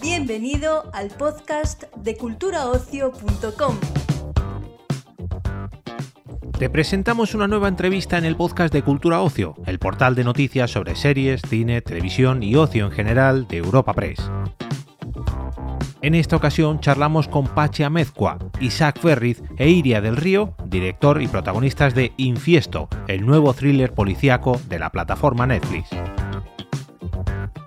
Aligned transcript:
Bienvenido 0.00 0.90
al 0.92 1.08
podcast 1.08 1.84
de 1.96 2.16
culturaocio.com. 2.16 3.76
Te 6.58 6.70
presentamos 6.70 7.34
una 7.34 7.46
nueva 7.46 7.68
entrevista 7.68 8.16
en 8.16 8.24
el 8.24 8.34
podcast 8.34 8.72
de 8.72 8.82
Cultura 8.82 9.20
Ocio, 9.20 9.54
el 9.66 9.78
portal 9.78 10.14
de 10.14 10.24
noticias 10.24 10.70
sobre 10.70 10.96
series, 10.96 11.42
cine, 11.42 11.82
televisión 11.82 12.42
y 12.42 12.54
ocio 12.54 12.86
en 12.86 12.92
general 12.92 13.46
de 13.46 13.58
Europa 13.58 13.92
Press. 13.92 14.30
En 16.06 16.14
esta 16.14 16.36
ocasión 16.36 16.78
charlamos 16.78 17.26
con 17.26 17.48
Pachi 17.48 17.82
Amezcua, 17.82 18.38
Isaac 18.60 19.00
Ferriz 19.00 19.42
e 19.56 19.70
Iria 19.70 20.00
del 20.00 20.14
Río, 20.14 20.54
director 20.64 21.20
y 21.20 21.26
protagonistas 21.26 21.96
de 21.96 22.12
Infiesto, 22.16 22.88
el 23.08 23.26
nuevo 23.26 23.52
thriller 23.54 23.92
policíaco 23.92 24.60
de 24.68 24.78
la 24.78 24.90
plataforma 24.90 25.48
Netflix. 25.48 25.88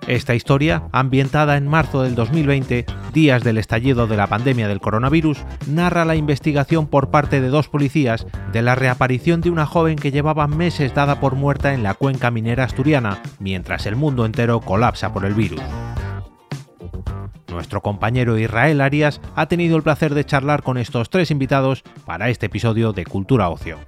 Esta 0.06 0.34
historia, 0.34 0.84
ambientada 0.90 1.58
en 1.58 1.68
marzo 1.68 2.02
del 2.02 2.14
2020, 2.14 2.86
días 3.12 3.44
del 3.44 3.58
estallido 3.58 4.06
de 4.06 4.16
la 4.16 4.26
pandemia 4.26 4.68
del 4.68 4.80
coronavirus, 4.80 5.44
narra 5.68 6.06
la 6.06 6.16
investigación 6.16 6.86
por 6.86 7.10
parte 7.10 7.42
de 7.42 7.48
dos 7.48 7.68
policías 7.68 8.26
de 8.54 8.62
la 8.62 8.74
reaparición 8.74 9.42
de 9.42 9.50
una 9.50 9.66
joven 9.66 9.96
que 9.96 10.12
llevaba 10.12 10.46
meses 10.46 10.94
dada 10.94 11.20
por 11.20 11.34
muerta 11.34 11.74
en 11.74 11.82
la 11.82 11.92
cuenca 11.92 12.30
minera 12.30 12.64
asturiana, 12.64 13.22
mientras 13.38 13.84
el 13.84 13.96
mundo 13.96 14.24
entero 14.24 14.62
colapsa 14.62 15.12
por 15.12 15.26
el 15.26 15.34
virus. 15.34 15.60
Nuestro 17.50 17.80
compañero 17.80 18.38
Israel 18.38 18.80
Arias 18.80 19.20
ha 19.34 19.46
tenido 19.46 19.76
el 19.76 19.82
placer 19.82 20.14
de 20.14 20.24
charlar 20.24 20.62
con 20.62 20.78
estos 20.78 21.10
tres 21.10 21.30
invitados 21.30 21.82
para 22.06 22.30
este 22.30 22.46
episodio 22.46 22.92
de 22.92 23.04
Cultura 23.04 23.48
Ocio. 23.48 23.78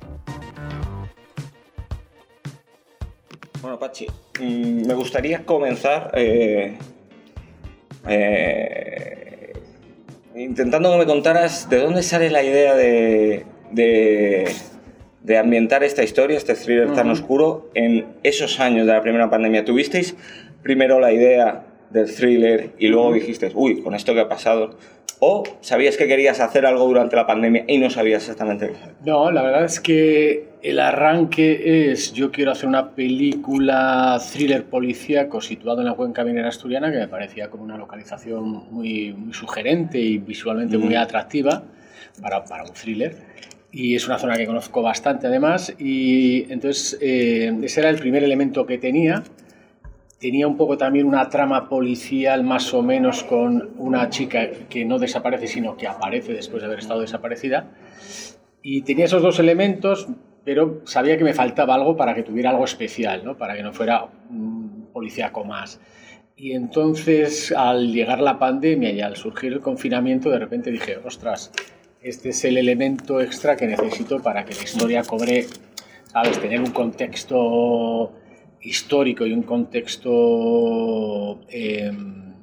Bueno, 3.61 3.79
Pachi, 3.79 4.07
mm, 4.41 4.87
me 4.87 4.95
gustaría 4.95 5.45
comenzar 5.45 6.11
eh, 6.15 6.77
eh, 8.09 9.53
intentando 10.35 10.91
que 10.91 10.99
me 10.99 11.07
contaras 11.07 11.71
de 11.71 11.79
dónde 11.79 12.03
sale 12.03 12.31
la 12.31 12.43
idea 12.43 12.75
de, 12.75 13.47
de, 13.71 15.39
ambientar 15.39 15.85
esta 15.85 16.03
historia, 16.03 16.37
este 16.37 16.55
thriller 16.55 16.93
tan 16.95 17.09
oscuro, 17.09 17.71
en 17.75 18.07
esos 18.25 18.59
años 18.59 18.87
de 18.87 18.93
la 18.93 19.01
primera 19.01 19.31
pandemia. 19.31 19.65
¿Tuvisteis 19.65 20.17
primero 20.63 20.99
la 20.99 21.13
idea 21.13 21.72
del 21.93 22.15
thriller 22.15 22.71
y 22.79 22.89
luego 22.89 23.13
dijiste, 23.13 23.51
uy, 23.55 23.83
con 23.83 23.95
esto 23.95 24.15
que 24.15 24.21
ha 24.21 24.29
pasado? 24.29 24.77
¿O 25.25 25.45
sabías 25.61 25.97
que 25.97 26.09
querías 26.09 26.41
hacer 26.41 26.67
algo 26.67 26.85
durante 26.87 27.15
la 27.15 27.27
pandemia 27.27 27.65
y 27.69 27.79
no 27.79 27.91
sabías 27.91 28.23
exactamente 28.23 28.69
qué? 28.69 28.75
No, 29.05 29.31
la 29.31 29.43
verdad 29.43 29.65
es 29.65 29.79
que 29.79 30.49
el 30.63 30.81
arranque 30.81 31.93
es, 31.93 32.13
yo 32.13 32.33
quiero 32.33 32.51
hacer 32.51 32.69
una 32.69 32.91
película 32.91 34.21
thriller 34.33 34.65
policíaco 34.65 35.41
situado 35.41 35.81
en 35.81 35.87
la 35.87 35.95
cuenca 35.95 36.25
minera 36.25 36.49
asturiana, 36.49 36.91
que 36.91 36.99
me 36.99 37.07
parecía 37.07 37.51
como 37.51 37.63
una 37.63 37.77
localización 37.77 38.67
muy, 38.73 39.13
muy 39.13 39.33
sugerente 39.33 39.99
y 40.01 40.19
visualmente 40.19 40.77
muy 40.77 40.97
atractiva 40.97 41.63
para, 42.21 42.45
para, 42.45 42.65
un 42.65 42.73
thriller. 42.73 43.15
Y 43.71 43.95
es 43.95 44.07
una 44.07 44.19
zona 44.19 44.37
que 44.37 44.47
conozco 44.47 44.83
bastante 44.83 45.29
además. 45.29 45.73
Y 45.79 46.53
entonces 46.53 46.99
eh, 47.01 47.57
ese 47.63 47.79
era 47.79 47.91
el 47.91 47.99
primer 47.99 48.25
elemento 48.25 48.67
que 48.67 48.79
tenía 48.79 49.23
tenía 50.23 50.47
un 50.47 50.57
poco 50.57 50.79
también 50.79 51.07
una 51.07 51.29
trama 51.29 51.69
policial 51.69 52.45
más 52.45 52.73
o 52.73 52.81
menos 52.81 53.25
con 53.25 53.73
una 53.77 54.09
chica 54.09 54.49
que 54.71 54.85
no 54.85 55.01
desaparece, 55.01 55.49
sino 55.49 55.77
que 55.77 55.89
aparece 55.89 56.33
después 56.33 56.63
de 56.63 56.67
haber 56.67 56.79
estado 56.79 57.01
desaparecida. 57.01 57.73
Y 58.63 58.83
tenía 58.83 59.07
esos 59.07 59.21
dos 59.21 59.41
elementos, 59.41 60.07
pero 60.45 60.81
sabía 60.85 61.19
que 61.19 61.25
me 61.25 61.35
faltaba 61.35 61.75
algo 61.75 61.97
para 61.97 62.15
que 62.15 62.23
tuviera 62.23 62.51
algo 62.51 62.65
especial, 62.65 63.25
¿no? 63.25 63.37
para 63.37 63.57
que 63.57 63.65
no 63.65 63.73
fuera 63.73 64.07
un 64.31 64.91
policíaco 64.93 65.43
más. 65.43 65.81
Y 66.37 66.53
entonces, 66.53 67.53
al 67.57 67.93
llegar 67.93 68.21
la 68.21 68.39
pandemia 68.39 68.93
y 68.93 69.01
al 69.01 69.17
surgir 69.17 69.53
el 69.53 69.61
confinamiento, 69.61 70.31
de 70.31 70.39
repente 70.39 70.71
dije, 70.71 70.99
ostras, 71.05 71.51
este 72.01 72.29
es 72.29 72.45
el 72.45 72.59
elemento 72.59 73.21
extra 73.21 73.57
que 73.57 73.67
necesito 73.67 74.23
para 74.23 74.45
que 74.45 74.55
la 74.55 74.63
historia 74.63 75.03
cobre, 75.03 75.47
¿sabes? 76.13 76.39
Tener 76.39 76.61
un 76.61 76.71
contexto 76.71 78.13
histórico 78.63 79.27
y 79.27 79.33
un 79.33 79.43
contexto 79.43 81.41
em, 81.49 82.35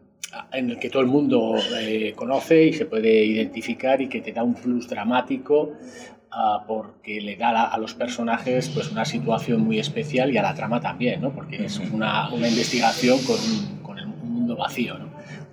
en 0.51 0.69
el 0.69 0.79
que 0.79 0.89
todo 0.89 1.01
el 1.01 1.07
mundo 1.07 1.55
eh, 1.79 2.13
conoce 2.15 2.65
y 2.65 2.73
se 2.73 2.85
puede 2.85 3.25
identificar 3.25 4.01
y 4.01 4.07
que 4.07 4.21
te 4.21 4.31
da 4.31 4.43
un 4.43 4.53
plus 4.53 4.87
dramático 4.87 5.73
ah, 6.31 6.63
porque 6.67 7.21
le 7.21 7.35
da 7.35 7.65
a, 7.65 7.77
los 7.77 7.93
personajes 7.93 8.69
pues 8.69 8.91
una 8.91 9.05
situación 9.05 9.61
muy 9.61 9.79
especial 9.79 10.33
y 10.33 10.37
a 10.37 10.43
la 10.43 10.53
trama 10.53 10.79
también, 10.79 11.21
¿no? 11.21 11.31
porque 11.31 11.65
es 11.65 11.79
una, 11.79 12.31
una 12.33 12.47
investigación 12.47 13.19
con, 13.23 13.37
con 13.81 13.97
el 13.97 14.07
mundo 14.07 14.55
vacío. 14.55 15.08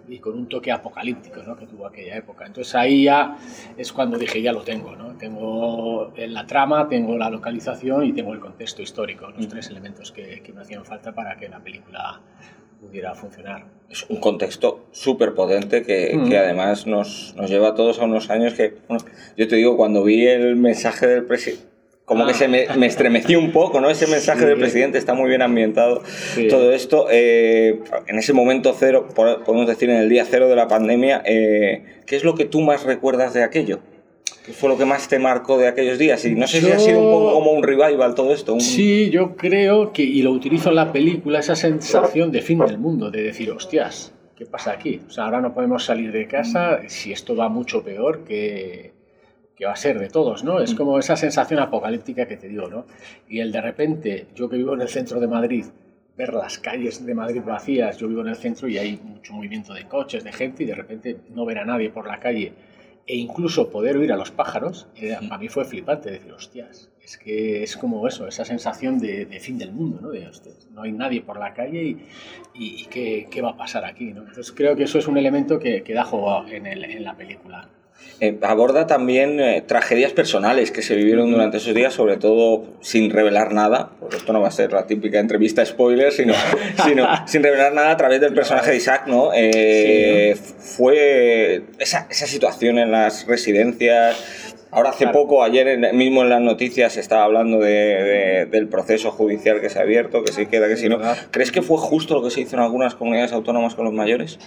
Y 0.09 0.19
con 0.19 0.35
un 0.35 0.49
toque 0.49 0.73
apocalíptico 0.73 1.43
¿no? 1.43 1.57
que 1.57 1.67
tuvo 1.67 1.87
aquella 1.87 2.17
época. 2.17 2.47
Entonces 2.47 2.75
ahí 2.75 3.05
ya 3.05 3.37
es 3.77 3.93
cuando 3.93 4.19
dije, 4.19 4.41
ya 4.43 4.53
lo 4.53 4.63
tengo, 4.63 4.95
¿no? 4.97 5.17
tengo 5.17 6.13
la 6.17 6.47
trama, 6.47 6.89
tengo 6.89 7.17
la 7.17 7.31
localización 7.31 8.05
y 8.05 8.13
tengo 8.13 8.33
el 8.33 8.41
contexto 8.41 8.83
histórico, 8.83 9.29
los 9.31 9.49
tres 9.49 9.69
elementos 9.71 10.13
que, 10.13 10.43
que 10.43 10.53
me 10.53 10.63
hacían 10.63 10.85
falta 10.85 11.13
para 11.13 11.37
que 11.37 11.49
la 11.49 11.61
película 11.61 12.21
pudiera 12.81 13.15
funcionar. 13.15 13.65
Es 13.89 14.05
un 14.09 14.17
contexto 14.17 14.87
súper 14.91 15.35
potente 15.35 15.83
que, 15.83 16.19
que, 16.29 16.39
además 16.39 16.87
nos, 16.87 17.35
nos, 17.37 17.51
lleva 17.51 17.69
a 17.69 17.75
todos 17.75 18.01
a 18.01 18.05
unos 18.05 18.31
años 18.31 18.55
que, 18.55 18.79
yo 19.37 19.49
te 19.49 19.57
digo, 19.57 19.77
cuando 19.77 20.03
vi 20.03 20.27
el 20.27 20.57
mensaje 20.57 21.07
del 21.07 21.25
presidente, 21.25 21.76
como 22.07 22.25
que 22.25 22.35
se 22.35 22.47
me, 22.47 22.67
me, 22.79 22.87
estremeció 22.87 23.41
un 23.41 23.51
poco, 23.51 23.81
¿no? 23.81 23.91
Ese 23.91 24.07
mensaje 24.07 24.47
del 24.47 24.57
presidente 24.57 24.97
está 24.97 25.13
muy 25.13 25.29
bien 25.29 25.43
ambientado. 25.43 26.03
Todo 26.49 26.73
esto, 26.73 27.09
eh, 27.11 27.81
en 28.07 28.19
ese 28.19 28.33
momento 28.33 28.75
cero, 28.79 29.09
podemos 29.15 29.67
decir 29.67 29.91
en 29.91 29.97
el 29.97 30.09
día 30.09 30.25
cero 30.25 30.49
de 30.49 30.55
la 30.55 30.69
pandemia, 30.69 31.21
eh, 31.27 32.03
¿qué 32.07 32.15
es 32.15 32.23
lo 32.23 32.37
que 32.37 32.45
tú 32.45 32.61
más 32.61 32.85
recuerdas 32.85 33.35
de 33.35 33.43
aquello? 33.43 33.81
¿Qué 34.45 34.53
fue 34.53 34.69
lo 34.69 34.79
que 34.79 34.85
más 34.85 35.09
te 35.09 35.19
marcó 35.19 35.59
de 35.59 35.67
aquellos 35.67 35.99
días? 35.99 36.25
Y 36.25 36.37
no 36.37 36.47
sé 36.47 36.61
si 36.61 36.71
ha 36.71 36.79
sido 36.79 37.01
un 37.01 37.11
poco 37.11 37.33
como 37.33 37.51
un 37.51 37.65
revival 37.65 38.15
todo 38.15 38.33
esto. 38.33 38.61
Sí, 38.61 39.11
yo 39.11 39.35
creo 39.35 39.93
que, 39.93 40.05
y 40.05 40.23
lo 40.23 40.31
utilizo 40.31 40.69
en 40.69 40.77
la 40.77 40.93
película, 40.93 41.41
esa 41.41 41.57
sensación 41.57 42.31
de 42.31 42.41
fin 42.41 42.61
del 42.61 42.79
mundo, 42.79 43.11
de 43.11 43.25
decir, 43.25 43.51
hostias, 43.51 44.13
¿qué 44.37 44.47
pasa 44.47 44.71
aquí? 44.71 45.01
O 45.09 45.11
sea, 45.11 45.25
ahora 45.25 45.41
no 45.41 45.53
podemos 45.53 45.85
salir 45.85 46.13
de 46.13 46.29
casa, 46.29 46.83
si 46.87 47.11
esto 47.11 47.35
va 47.35 47.49
mucho 47.49 47.83
peor 47.83 48.23
que 48.23 48.93
que 49.57 49.65
va 49.65 49.73
a 49.73 49.77
ser 49.77 49.99
de 49.99 50.09
todos, 50.09 50.45
¿no? 50.45 50.61
Es 50.61 50.75
mm. 50.75 50.77
como 50.77 50.99
esa 50.99 51.17
sensación 51.17 51.61
apocalíptica 51.61 52.27
que 52.27 52.37
te 52.37 52.49
digo, 52.49 52.69
¿no? 52.69 52.87
Y 53.29 53.41
el 53.41 53.51
de 53.53 53.61
repente, 53.61 54.27
yo 54.35 54.49
que 54.49 54.57
vivo 54.57 54.75
en 54.75 54.83
el 54.83 54.89
centro 54.89 55.19
de 55.19 55.27
Madrid, 55.27 55.65
ver 56.17 56.35
las 56.35 56.59
calles 56.59 57.05
de 57.05 57.15
Madrid 57.15 57.43
vacías, 57.45 57.99
yo 57.99 58.09
vivo 58.09 58.21
en 58.21 58.29
el 58.29 58.37
centro 58.37 58.69
y 58.69 58.79
hay 58.79 59.01
mucho 59.03 59.33
movimiento 59.33 59.75
de 59.75 59.87
coches, 59.87 60.25
de 60.25 60.33
gente, 60.33 60.65
y 60.65 60.67
de 60.67 60.75
repente 60.75 61.17
no 61.31 61.45
ver 61.45 61.59
a 61.59 61.65
nadie 61.65 61.91
por 61.91 62.07
la 62.07 62.21
calle 62.21 62.53
e 63.07 63.17
incluso 63.17 63.71
poder 63.71 63.97
oír 63.97 64.13
a 64.13 64.17
los 64.17 64.33
pájaros, 64.33 64.89
eh, 64.97 65.17
para 65.29 65.39
mí 65.39 65.49
fue 65.49 65.65
flipante 65.65 66.11
decir, 66.11 66.33
hostias, 66.33 66.91
es 67.01 67.17
que 67.17 67.63
es 67.63 67.77
como 67.77 68.07
eso, 68.09 68.27
esa 68.27 68.45
sensación 68.45 68.99
de, 68.99 69.27
fin 69.41 69.59
del 69.59 69.71
mundo, 69.71 70.01
¿no? 70.03 70.09
De, 70.09 70.29
no 70.73 70.83
hay 70.83 70.91
nadie 70.91 71.23
por 71.23 71.39
la 71.39 71.55
calle 71.55 71.85
y, 71.85 71.99
y, 72.55 72.85
¿qué, 72.87 73.29
¿qué, 73.31 73.43
va 73.43 73.51
a 73.51 73.57
pasar 73.57 73.85
aquí, 73.85 74.13
¿no? 74.13 74.23
Entonces 74.23 74.51
creo 74.51 74.75
que 74.75 74.83
eso 74.83 74.99
es 74.99 75.07
un 75.07 75.17
elemento 75.17 75.61
que, 75.61 75.85
que 75.85 75.95
da 75.95 76.03
juego 76.03 76.47
en, 76.49 76.67
el, 76.67 76.85
en 76.85 77.05
la 77.05 77.17
película. 77.17 77.69
Eh, 78.19 78.39
aborda 78.43 78.87
también 78.87 79.41
eh, 79.41 79.63
tragedias 79.67 80.13
personales 80.13 80.71
que 80.71 80.81
se 80.81 80.95
vivieron 80.95 81.31
durante 81.31 81.59
esos 81.59 81.75
días, 81.75 81.93
sobre 81.93 82.17
todo 82.17 82.65
sin 82.81 83.11
revelar 83.11 83.53
nada, 83.53 83.91
porque 84.01 84.17
esto 84.17 84.33
no 84.33 84.41
va 84.41 84.49
a 84.49 84.53
ser 84.53 84.73
la 84.73 84.87
típica 84.87 85.19
entrevista 85.19 85.65
spoiler, 85.67 86.11
sino, 86.13 86.33
sino 86.87 87.07
sin 87.27 87.43
revelar 87.43 87.75
nada 87.75 87.91
a 87.91 87.97
través 87.99 88.23
del 88.23 88.33
personaje 88.33 88.71
de 88.71 88.77
Isaac, 88.79 89.03
¿no? 89.07 89.33
Eh, 89.35 90.35
fue 90.35 91.65
esa, 91.79 92.07
esa, 92.11 92.27
situación 92.27 92.79
en 92.79 92.91
las 92.91 93.27
residencias. 93.27 94.55
Ahora 94.71 94.91
hace 94.91 95.09
poco, 95.09 95.43
ayer 95.43 95.93
mismo 95.93 96.23
en 96.23 96.31
las 96.31 96.41
noticias 96.41 96.95
se 96.95 97.01
estaba 97.01 97.25
hablando 97.25 97.59
de, 97.61 98.47
del 98.51 98.69
proceso 98.69 99.11
judicial 99.11 99.61
que 99.61 99.69
se 99.69 99.79
ha 99.79 99.83
abierto, 99.83 100.25
que 100.25 100.33
se 100.33 100.47
queda, 100.47 100.69
que 100.69 100.77
si 100.77 100.89
no. 100.89 100.99
¿Crees 101.31 101.53
que 101.53 101.63
fue 101.63 101.77
justo 101.79 102.15
lo 102.15 102.23
que 102.23 102.31
se 102.31 102.41
hizo 102.41 102.57
en 102.57 102.63
algunas 102.63 102.95
comunidades 102.95 103.33
autónomas 103.33 103.75
con 103.75 103.85
los 103.85 103.95
mayores? 103.95 104.39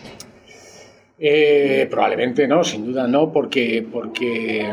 Eh, 1.21 1.87
probablemente 1.89 2.47
no, 2.47 2.63
sin 2.63 2.85
duda 2.85 3.05
no, 3.05 3.31
porque, 3.31 3.85
porque 3.91 4.71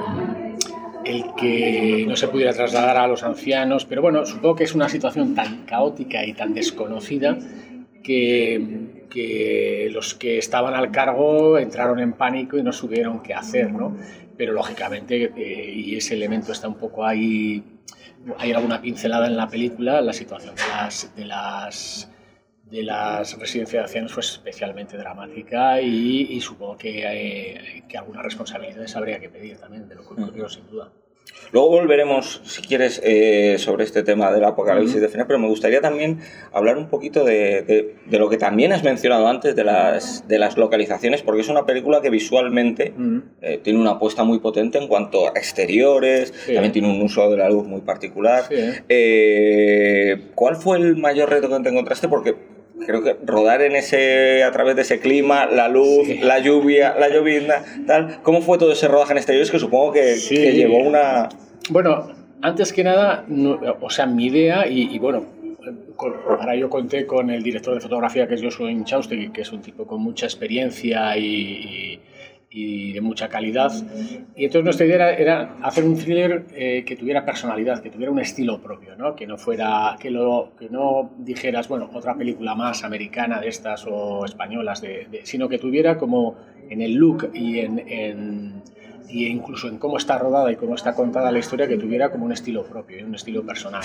el 1.05 1.25
que 1.37 2.05
no 2.07 2.15
se 2.15 2.29
pudiera 2.29 2.53
trasladar 2.53 2.97
a 2.97 3.09
los 3.09 3.25
ancianos, 3.25 3.85
pero 3.85 4.01
bueno, 4.01 4.25
supongo 4.25 4.55
que 4.55 4.65
es 4.65 4.75
una 4.75 4.89
situación 4.89 5.35
tan 5.35 5.65
caótica 5.65 6.25
y 6.25 6.35
tan 6.35 6.55
desconocida 6.55 7.37
que, 8.03 9.07
que 9.11 9.89
los 9.91 10.15
que 10.15 10.39
estaban 10.39 10.75
al 10.75 10.93
cargo 10.93 11.59
entraron 11.59 11.99
en 11.99 12.13
pánico 12.13 12.57
y 12.57 12.63
no 12.63 12.73
supieron 12.73 13.23
qué 13.23 13.35
hacer, 13.35 13.73
¿no? 13.73 13.97
Pero 14.37 14.53
lógicamente, 14.53 15.33
eh, 15.37 15.73
y 15.75 15.97
ese 15.97 16.15
elemento 16.15 16.53
está 16.53 16.69
un 16.69 16.77
poco 16.77 17.05
ahí, 17.05 17.63
hay 18.39 18.53
alguna 18.53 18.81
pincelada 18.81 19.27
en 19.27 19.37
la 19.37 19.49
película, 19.49 20.01
la 20.01 20.13
situación 20.13 20.55
de 20.55 20.63
las, 20.69 21.13
de 21.17 21.25
las 21.25 22.11
de 22.71 22.83
las 22.83 23.39
residencias 23.39 23.73
de 23.73 23.79
ancianos 23.81 24.13
fue 24.13 24.23
especialmente 24.23 24.97
dramática 24.97 25.81
y, 25.81 26.41
supongo 26.41 26.77
que, 26.77 27.03
eh, 27.05 27.85
que 27.89 27.99
algunas 27.99 28.25
responsabilidades 28.25 28.97
habría 28.97 29.21
que 29.21 29.29
pedir 29.29 29.57
también 29.59 29.89
de 29.89 29.95
lo 29.95 30.03
que 30.03 30.15
ocurrió, 30.15 30.49
sin 30.49 30.67
duda. 30.67 30.91
Luego 31.53 31.71
volveremos, 31.71 32.41
si 32.45 32.63
quieres, 32.63 33.01
eh, 33.05 33.57
sobre 33.59 33.85
este 33.85 34.03
tema 34.03 34.33
del 34.33 34.45
apocalipsis 34.45 35.01
de 35.01 35.09
final, 35.09 35.27
pero 35.27 35.39
me 35.39 35.47
gustaría 35.47 35.81
también 35.81 36.19
hablar 36.53 36.77
un 36.77 36.89
poquito 36.89 37.25
de, 37.25 37.95
de, 38.07 38.19
lo 38.19 38.29
que 38.29 38.37
también 38.37 38.73
has 38.73 38.83
mencionado 38.83 39.29
antes, 39.29 39.55
de 39.55 39.63
las, 39.63 40.27
de 40.27 40.39
las 40.39 40.57
localizaciones, 40.57 41.23
porque 41.23 41.43
es 41.43 41.49
una 41.49 41.65
película 41.65 42.01
que 42.01 42.11
visualmente 42.11 42.95
eh, 43.43 43.61
tiene 43.63 43.79
una 43.79 43.93
apuesta 43.93 44.25
muy 44.25 44.41
potente 44.41 44.79
en 44.79 44.89
cuanto 44.89 45.29
a 45.29 45.31
exteriores, 45.31 46.33
también 46.47 46.73
tiene 46.73 46.89
un 46.89 47.01
uso 47.01 47.31
de 47.31 47.37
la 47.37 47.49
luz 47.49 47.67
muy 47.67 47.81
particular. 47.81 48.45
Eh, 48.51 50.31
¿Cuál 50.35 50.57
fue 50.57 50.79
el 50.79 50.97
mayor 50.97 51.31
reto 51.31 51.49
que 51.49 51.61
te 51.61 51.69
encontraste? 51.69 52.09
Porque 52.09 52.56
creo 52.85 53.03
que 53.03 53.17
rodar 53.25 53.63
en 53.63 53.77
ese 53.77 54.43
a 54.45 54.53
través 54.53 54.77
de 54.77 54.83
ese 54.83 55.01
clima, 55.01 55.47
la 55.47 55.69
luz, 55.69 56.09
la 56.21 56.39
lluvia, 56.41 56.95
la 56.99 57.09
llovizna, 57.09 57.63
tal. 57.87 58.21
¿Cómo 58.23 58.43
fue 58.43 58.59
todo 58.59 58.73
ese 58.73 58.89
rodaje 58.89 59.13
en 59.13 59.19
exteriores 59.19 59.51
que 59.51 59.59
supongo 59.59 59.93
que, 59.93 60.17
que 60.29 60.53
llevó 60.53 60.79
una 60.79 61.29
bueno, 61.69 62.09
antes 62.43 62.73
que 62.73 62.85
nada, 62.85 63.25
o 63.81 63.91
sea, 63.91 64.07
mi 64.07 64.27
idea 64.27 64.69
y, 64.69 64.99
bueno, 64.99 65.25
ahora 66.29 66.55
yo 66.55 66.71
conté 66.71 67.07
con 67.07 67.31
el 67.31 67.43
director 67.43 67.75
de 67.75 67.81
fotografía 67.81 68.29
que 68.29 68.35
es 68.35 68.43
Joshua 68.43 68.71
Inchaustegui, 68.71 69.31
que 69.31 69.41
es 69.41 69.53
un 69.53 69.63
tipo 69.63 69.87
con 69.87 70.01
mucha 70.01 70.27
experiencia 70.27 71.17
y, 71.17 71.99
de 72.93 73.01
mucha 73.01 73.29
calidad. 73.29 73.73
Y 74.35 74.45
entonces 74.45 74.65
nuestra 74.65 74.87
idea 74.87 75.11
era, 75.13 75.57
hacer 75.63 75.85
un 75.85 75.97
thriller 75.97 76.47
eh, 76.55 76.85
que 76.87 76.97
tuviera 76.97 77.25
personalidad, 77.25 77.83
que 77.83 77.91
tuviera 77.91 78.11
un 78.11 78.19
estilo 78.19 78.61
propio, 78.61 78.97
¿no? 78.97 79.15
que 79.15 79.27
no 79.27 79.37
fuera, 79.37 79.97
que, 80.01 80.11
lo, 80.11 80.53
que 80.59 80.69
no 80.69 81.11
dijeras, 81.19 81.69
bueno, 81.69 81.91
otra 81.93 82.17
película 82.17 82.55
más 82.55 82.85
americana 82.85 83.41
de 83.41 83.49
estas 83.49 83.87
o 83.87 84.25
españolas, 84.25 84.81
de, 84.81 85.21
sino 85.25 85.49
que 85.49 85.59
tuviera 85.59 85.99
como 85.99 86.37
en 86.69 86.81
el 86.81 86.95
look 86.95 87.31
y 87.35 87.61
en 87.61 88.63
y 89.09 89.27
incluso 89.27 89.69
en 89.69 89.79
cómo 89.79 89.97
está 89.97 90.19
rodada 90.19 90.51
y 90.51 90.57
cómo 90.57 90.75
está 90.75 90.95
contada 90.95 91.31
la 91.31 91.39
historia 91.39 91.69
que 91.69 91.77
tuviera 91.77 92.11
como 92.11 92.25
un 92.25 92.33
estilo 92.33 92.65
propio, 92.65 93.05
un 93.05 93.15
estilo 93.15 93.45
personal. 93.45 93.83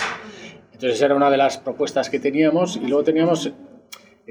Entonces 0.73 1.01
era 1.01 1.15
una 1.15 1.29
de 1.29 1.38
las 1.38 1.57
propuestas 1.57 2.09
que 2.09 2.19
teníamos 2.19 2.77
y 2.77 2.88
luego 2.88 3.03
teníamos 3.03 3.51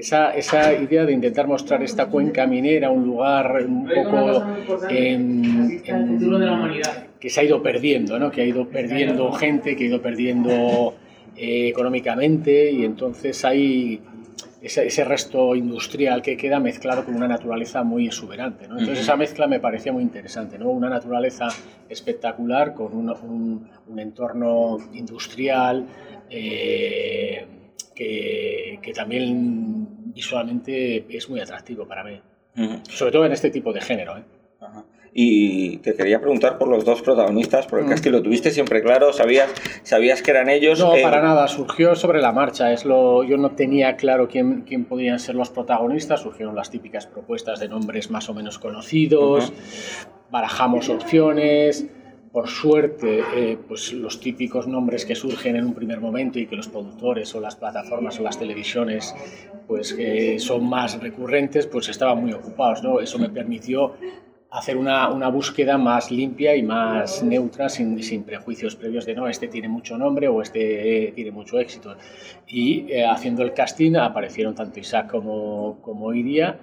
esa, 0.01 0.31
esa 0.31 0.73
idea 0.73 1.05
de 1.05 1.13
intentar 1.13 1.47
mostrar 1.47 1.83
esta 1.83 2.07
cuenca 2.07 2.47
minera, 2.47 2.89
un 2.89 3.05
lugar 3.05 3.63
un 3.63 3.87
poco 3.87 4.43
en, 4.89 5.81
que 7.19 7.29
se 7.29 7.39
ha 7.39 7.43
ido 7.43 7.61
perdiendo, 7.61 8.17
¿no? 8.17 8.31
que 8.31 8.41
ha 8.41 8.45
ido 8.45 8.67
perdiendo 8.67 9.31
gente, 9.31 9.75
que 9.75 9.83
ha 9.83 9.87
ido 9.87 10.01
perdiendo 10.01 10.95
eh, 11.35 11.67
económicamente 11.67 12.71
y 12.71 12.83
entonces 12.83 13.45
hay 13.45 14.01
ese, 14.61 15.03
resto 15.03 15.55
industrial 15.55 16.23
que 16.23 16.35
queda 16.35 16.59
mezclado 16.59 17.05
con 17.05 17.15
una 17.15 17.27
naturaleza 17.27 17.83
muy 17.83 18.07
exuberante. 18.07 18.67
¿no? 18.67 18.79
Entonces 18.79 19.03
esa 19.03 19.15
mezcla 19.15 19.47
me 19.47 19.59
parecía 19.59 19.93
muy 19.93 20.01
interesante, 20.01 20.57
¿no? 20.57 20.69
una 20.71 20.89
naturaleza 20.89 21.47
espectacular 21.87 22.73
con 22.73 22.93
un, 22.95 23.69
un, 23.87 23.99
entorno 23.99 24.77
industrial 24.93 25.85
eh, 26.29 27.45
que, 27.93 28.79
que, 28.81 28.93
también 28.93 29.80
visualmente 30.13 31.05
es 31.09 31.29
muy 31.29 31.39
atractivo 31.39 31.87
para 31.87 32.03
mí, 32.03 32.21
sobre 32.89 33.11
todo 33.11 33.25
en 33.25 33.31
este 33.31 33.49
tipo 33.49 33.73
de 33.73 33.81
género. 33.81 34.17
¿eh? 34.17 34.23
Y 35.13 35.77
te 35.77 35.93
quería 35.93 36.21
preguntar 36.21 36.57
por 36.57 36.69
los 36.69 36.85
dos 36.85 37.01
protagonistas, 37.01 37.67
porque 37.67 37.87
mm. 37.87 37.93
es 37.93 38.01
que 38.01 38.09
lo 38.09 38.21
tuviste 38.21 38.51
siempre 38.51 38.81
claro, 38.81 39.11
sabías, 39.11 39.49
sabías 39.83 40.21
que 40.21 40.31
eran 40.31 40.47
ellos. 40.47 40.79
No, 40.79 40.95
eh, 40.95 41.01
para 41.01 41.21
nada, 41.21 41.49
surgió 41.49 41.95
sobre 41.95 42.21
la 42.21 42.31
marcha. 42.31 42.71
Es 42.71 42.85
lo, 42.85 43.23
yo 43.23 43.35
no 43.35 43.51
tenía 43.51 43.97
claro 43.97 44.29
quién, 44.29 44.61
quién 44.61 44.85
podían 44.85 45.19
ser 45.19 45.35
los 45.35 45.49
protagonistas, 45.49 46.21
surgieron 46.21 46.55
las 46.55 46.71
típicas 46.71 47.07
propuestas 47.07 47.59
de 47.59 47.67
nombres 47.67 48.09
más 48.09 48.29
o 48.29 48.33
menos 48.33 48.57
conocidos, 48.57 49.51
barajamos 50.29 50.87
opciones. 50.87 51.87
Por 52.31 52.47
suerte, 52.47 53.23
eh, 53.35 53.57
pues 53.67 53.91
los 53.91 54.21
típicos 54.21 54.65
nombres 54.65 55.05
que 55.05 55.15
surgen 55.15 55.57
en 55.57 55.65
un 55.65 55.73
primer 55.73 55.99
momento 55.99 56.39
y 56.39 56.47
que 56.47 56.55
los 56.55 56.69
productores 56.69 57.35
o 57.35 57.41
las 57.41 57.57
plataformas 57.57 58.17
o 58.19 58.23
las 58.23 58.39
televisiones 58.39 59.13
pues 59.67 59.93
que 59.93 60.39
son 60.39 60.67
más 60.67 61.01
recurrentes, 61.01 61.67
pues 61.67 61.89
estaban 61.89 62.21
muy 62.21 62.31
ocupados, 62.31 62.83
¿no? 62.83 63.01
Eso 63.01 63.19
me 63.19 63.29
permitió 63.29 63.95
hacer 64.49 64.77
una, 64.77 65.09
una, 65.09 65.29
búsqueda 65.29 65.77
más 65.77 66.11
limpia 66.11 66.55
y 66.55 66.63
más 66.63 67.23
neutra, 67.23 67.69
sin, 67.69 68.01
sin, 68.03 68.23
prejuicios 68.23 68.75
previos 68.75 69.05
de 69.05 69.15
no, 69.15 69.27
este 69.27 69.47
tiene 69.47 69.69
mucho 69.69 69.97
nombre 69.97 70.27
o 70.27 70.41
este 70.41 71.13
tiene 71.15 71.31
mucho 71.31 71.57
éxito. 71.59 71.95
Y 72.47 72.91
eh, 72.91 73.05
haciendo 73.05 73.43
el 73.43 73.53
casting 73.53 73.95
aparecieron 73.95 74.55
tanto 74.55 74.79
Isaac 74.79 75.09
como, 75.09 75.79
como 75.81 76.13
Iria 76.13 76.59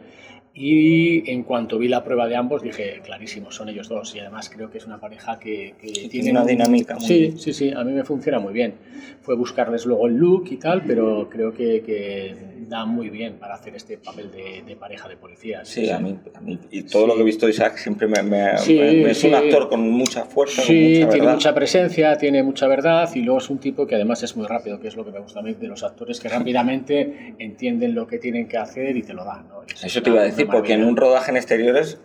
y 0.55 1.31
en 1.31 1.45
cuanto 1.45 1.79
vi 1.79 1.89
la 1.89 2.03
prueba 2.03 2.27
de 2.27 2.37
ambos, 2.37 2.63
dije, 2.63 3.01
clarísimo, 3.05 3.53
son 3.53 3.69
ellos 3.69 3.89
dos. 3.89 4.15
Y 4.17 4.21
además 4.21 4.51
creo 4.51 4.71
que 4.71 4.79
es 4.79 4.87
una 4.87 4.99
pareja 4.99 5.39
que, 5.39 5.75
tiene 6.11 6.33
una 6.33 6.45
dinámica. 6.45 6.99
sí, 6.99 7.35
sí, 7.39 7.53
sí, 7.53 7.71
a 7.71 7.85
mí 7.85 7.93
me 7.93 8.05
funciona 8.05 8.39
muy 8.39 8.53
bien. 8.53 8.75
Fue 9.21 9.37
buscarles 9.37 9.87
luego 9.87 10.07
el 10.09 10.17
look 10.17 10.49
y 10.51 10.57
tal, 10.57 10.83
pero 10.85 11.29
creo 11.31 11.53
que, 11.53 11.83
que 11.83 12.35
da 12.69 12.85
muy 12.85 13.09
bien 13.09 13.35
para 13.35 13.55
hacer 13.55 13.75
este 13.75 13.99
papel 13.99 14.31
de, 14.31 14.77
pareja 14.77 15.09
de 15.09 15.17
policía. 15.17 15.65
Sí, 15.65 15.91
A, 15.91 15.99
mí, 15.99 16.19
a, 16.35 16.41
mí, 16.41 16.59
Y 16.71 16.83
todo 16.83 17.07
lo 17.07 17.15
que 17.15 17.23
he 17.23 17.25
visto 17.25 17.47
de 17.47 17.53
Isaac 17.53 17.77
siempre 17.77 18.07
me, 18.07 18.23
me, 18.23 18.55
es 18.55 19.25
un 19.25 19.35
actor 19.35 19.69
con 19.69 19.89
mucha 19.91 20.25
fuerza. 20.25 20.63
Sí, 20.63 21.05
tiene 21.11 21.29
mucha 21.29 21.55
presencia, 21.55 22.17
tiene 22.17 22.43
mucha 22.43 22.67
verdad 22.67 23.09
y 23.15 23.21
luego 23.21 23.39
es 23.39 23.51
un 23.51 23.59
tipo 23.59 23.87
que 23.87 23.95
además 23.95 24.23
es 24.23 24.37
muy 24.37 24.47
rápido, 24.47 24.81
que 24.81 24.89
es 24.89 24.97
lo 24.97 25.05
que 25.05 25.13
me 25.13 25.21
gusta 25.21 25.41
a 25.41 25.43
mí 25.43 25.55
de 25.55 25.69
los 25.69 25.83
actores, 25.83 26.21
que 26.21 26.29
rápidamente 26.39 27.35
entienden 27.39 27.95
lo 27.95 28.07
que 28.07 28.19
tienen 28.19 28.49
que 28.49 28.59
hacer 28.59 28.97
y 28.97 29.03
te 29.03 29.15
lo 29.15 29.25
dan. 29.25 29.47
Eso 29.83 30.03
te 30.03 30.11
iba 30.11 30.21
a 30.21 30.25
decir 30.25 30.48
porque 30.51 30.75
en 30.75 30.85
un 30.85 30.97
rodaje 30.97 31.31
en 31.31 31.37
exteriores 31.37 31.99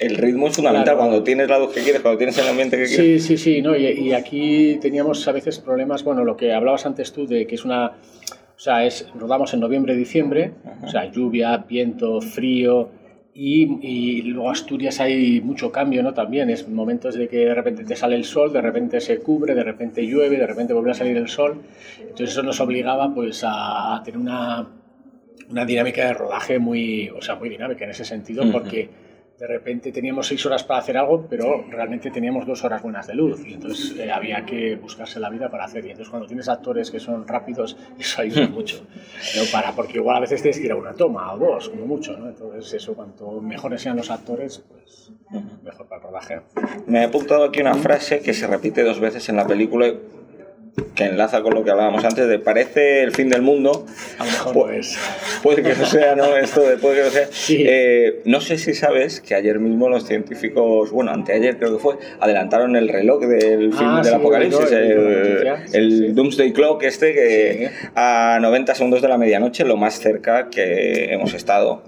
el 0.00 0.16
ritmo 0.16 0.48
es 0.48 0.56
fundamental. 0.56 0.96
Cuando 0.96 1.22
tienes 1.22 1.48
la 1.48 1.58
luz 1.58 1.72
que 1.72 1.82
quieres, 1.82 2.00
cuando 2.00 2.18
tienes 2.18 2.36
el 2.38 2.48
ambiente 2.48 2.76
que 2.76 2.86
quieres. 2.86 3.22
Sí, 3.22 3.36
sí, 3.36 3.36
sí, 3.36 3.62
no, 3.62 3.76
y, 3.76 4.12
aquí 4.12 4.78
teníamos 4.80 5.26
a 5.28 5.32
veces 5.32 5.58
problemas, 5.58 6.02
bueno, 6.02 6.24
lo 6.24 6.36
que 6.36 6.52
hablabas 6.52 6.86
antes 6.86 7.12
tú 7.12 7.26
de 7.26 7.46
que 7.46 7.54
es 7.54 7.64
una, 7.64 7.88
o 7.88 8.58
sea, 8.58 8.84
es, 8.84 9.06
rodamos 9.14 9.52
en 9.54 9.60
noviembre, 9.60 9.94
diciembre, 9.94 10.52
o 10.82 10.88
sea, 10.88 11.10
lluvia, 11.10 11.58
viento, 11.68 12.20
frío, 12.22 12.88
y, 13.32 13.78
y, 13.86 14.22
luego 14.22 14.50
Asturias 14.50 15.00
hay 15.00 15.40
mucho 15.40 15.70
cambio, 15.70 16.02
¿no? 16.02 16.12
También 16.14 16.50
es 16.50 16.66
momentos 16.68 17.14
de 17.14 17.28
que 17.28 17.38
de 17.38 17.54
repente 17.54 17.84
te 17.84 17.94
sale 17.94 18.16
el 18.16 18.24
sol, 18.24 18.52
de 18.52 18.60
repente 18.60 19.00
se 19.00 19.18
cubre, 19.18 19.54
de 19.54 19.62
repente 19.62 20.02
llueve, 20.02 20.36
de 20.36 20.46
repente 20.46 20.72
vuelve 20.72 20.90
a 20.90 20.94
salir 20.94 21.16
el 21.16 21.28
sol, 21.28 21.60
entonces 22.00 22.30
eso 22.30 22.42
nos 22.42 22.58
obligaba 22.60 23.14
pues 23.14 23.42
a 23.46 24.02
tener 24.04 24.18
una 24.18 24.66
una 25.50 25.64
dinámica 25.64 26.06
de 26.06 26.14
rodaje 26.14 26.58
muy, 26.58 27.10
o 27.10 27.20
sea, 27.20 27.34
muy 27.34 27.48
dinámica 27.48 27.84
en 27.84 27.90
ese 27.90 28.04
sentido, 28.04 28.44
porque 28.50 28.88
de 29.40 29.46
repente 29.46 29.90
teníamos 29.90 30.26
seis 30.26 30.44
horas 30.44 30.62
para 30.64 30.80
hacer 30.80 30.98
algo, 30.98 31.26
pero 31.28 31.64
realmente 31.70 32.10
teníamos 32.10 32.46
dos 32.46 32.62
horas 32.62 32.82
buenas 32.82 33.06
de 33.06 33.14
luz 33.14 33.42
y 33.46 33.54
entonces 33.54 33.96
eh, 33.98 34.12
había 34.12 34.44
que 34.44 34.76
buscarse 34.76 35.18
la 35.18 35.30
vida 35.30 35.50
para 35.50 35.64
hacer. 35.64 35.82
Y 35.86 35.90
entonces 35.90 36.10
cuando 36.10 36.28
tienes 36.28 36.46
actores 36.46 36.90
que 36.90 37.00
son 37.00 37.26
rápidos, 37.26 37.74
eso 37.98 38.20
ayuda 38.20 38.48
mucho. 38.48 38.84
¿no? 39.36 39.42
Para, 39.50 39.72
porque 39.72 39.96
igual 39.96 40.18
a 40.18 40.20
veces 40.20 40.42
tienes 40.42 40.58
que 40.58 40.66
ir 40.66 40.72
a 40.72 40.76
una 40.76 40.92
toma 40.92 41.32
o 41.32 41.38
dos, 41.38 41.70
como 41.70 41.86
mucho. 41.86 42.14
¿no? 42.18 42.28
Entonces 42.28 42.74
eso, 42.74 42.92
cuanto 42.94 43.40
mejores 43.40 43.80
sean 43.80 43.96
los 43.96 44.10
actores, 44.10 44.62
pues 44.68 45.10
mejor 45.62 45.88
para 45.88 46.02
el 46.02 46.08
rodaje. 46.08 46.40
Me 46.86 47.00
he 47.00 47.04
apuntado 47.04 47.44
aquí 47.44 47.62
una 47.62 47.74
frase 47.74 48.20
que 48.20 48.34
se 48.34 48.46
repite 48.46 48.82
dos 48.82 49.00
veces 49.00 49.26
en 49.30 49.36
la 49.36 49.46
película 49.46 49.90
que 50.94 51.04
enlaza 51.04 51.42
con 51.42 51.54
lo 51.54 51.64
que 51.64 51.70
hablábamos 51.70 52.04
antes 52.04 52.28
de 52.28 52.38
parece 52.38 53.02
el 53.02 53.12
fin 53.12 53.28
del 53.28 53.42
mundo. 53.42 53.86
A 54.18 54.24
lo 54.24 54.30
mejor 54.30 54.52
pues, 54.52 54.96
puede 55.42 55.62
que 55.62 55.74
no 55.74 55.86
sea, 55.86 56.14
¿no? 56.14 56.36
Esto 56.36 56.62
de 56.62 56.76
puede 56.76 56.96
que 56.96 57.02
no 57.02 57.10
sea. 57.10 57.28
Eh, 57.48 58.22
no 58.24 58.40
sé 58.40 58.58
si 58.58 58.74
sabes 58.74 59.20
que 59.20 59.34
ayer 59.34 59.58
mismo 59.58 59.88
los 59.88 60.06
científicos, 60.06 60.90
bueno, 60.90 61.10
anteayer 61.10 61.58
creo 61.58 61.76
que 61.76 61.82
fue, 61.82 61.98
adelantaron 62.20 62.76
el 62.76 62.88
reloj 62.88 63.20
del 63.24 63.72
fin 63.72 63.86
ah, 63.86 64.02
del 64.02 64.14
apocalipsis, 64.14 64.70
el, 65.72 66.14
Doomsday 66.14 66.52
Clock 66.52 66.82
este 66.82 67.14
que 67.14 67.70
a 67.94 68.38
90 68.40 68.74
segundos 68.74 69.02
de 69.02 69.08
la 69.08 69.18
medianoche, 69.18 69.64
lo 69.64 69.76
más 69.76 70.00
cerca 70.00 70.48
que 70.50 71.12
hemos 71.12 71.34
estado 71.34 71.82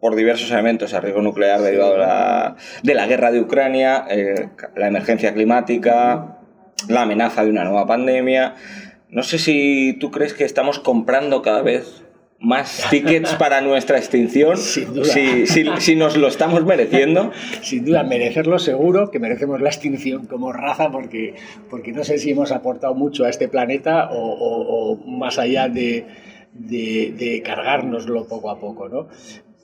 por 0.00 0.14
diversos 0.14 0.50
elementos, 0.52 0.92
el 0.92 1.02
riesgo 1.02 1.22
nuclear 1.22 1.60
derivado 1.60 1.92
de 1.92 1.98
la, 1.98 2.56
de 2.82 2.94
la 2.94 3.06
guerra 3.06 3.32
de 3.32 3.40
Ucrania, 3.40 4.04
eh, 4.08 4.48
la 4.76 4.86
emergencia 4.86 5.34
climática, 5.34 6.37
la 6.86 7.02
amenaza 7.02 7.44
de 7.44 7.50
una 7.50 7.64
nueva 7.64 7.86
pandemia. 7.86 8.54
No 9.10 9.22
sé 9.22 9.38
si 9.38 9.96
tú 9.98 10.10
crees 10.10 10.34
que 10.34 10.44
estamos 10.44 10.78
comprando 10.78 11.42
cada 11.42 11.62
vez 11.62 12.04
más 12.40 12.86
tickets 12.90 13.34
para 13.34 13.60
nuestra 13.60 13.98
extinción, 13.98 14.56
Sin 14.56 14.94
duda. 14.94 15.06
Si, 15.06 15.46
si, 15.46 15.96
nos 15.96 16.16
lo 16.16 16.28
estamos 16.28 16.64
mereciendo. 16.64 17.32
Sin 17.62 17.84
duda, 17.84 18.04
merecerlo 18.04 18.58
seguro, 18.58 19.10
que 19.10 19.18
merecemos 19.18 19.60
la 19.60 19.70
extinción 19.70 20.26
como 20.26 20.52
raza, 20.52 20.90
porque, 20.90 21.34
porque 21.68 21.92
no 21.92 22.04
sé 22.04 22.18
si 22.18 22.30
hemos 22.30 22.52
aportado 22.52 22.94
mucho 22.94 23.24
a 23.24 23.30
este 23.30 23.48
planeta 23.48 24.10
o, 24.12 24.96
más 25.06 25.38
allá 25.38 25.68
de, 25.68 26.06
de, 26.52 27.12
de 27.16 27.42
cargárnoslo 27.42 28.26
poco 28.26 28.50
a 28.50 28.60
poco, 28.60 28.88
¿no? 28.88 29.08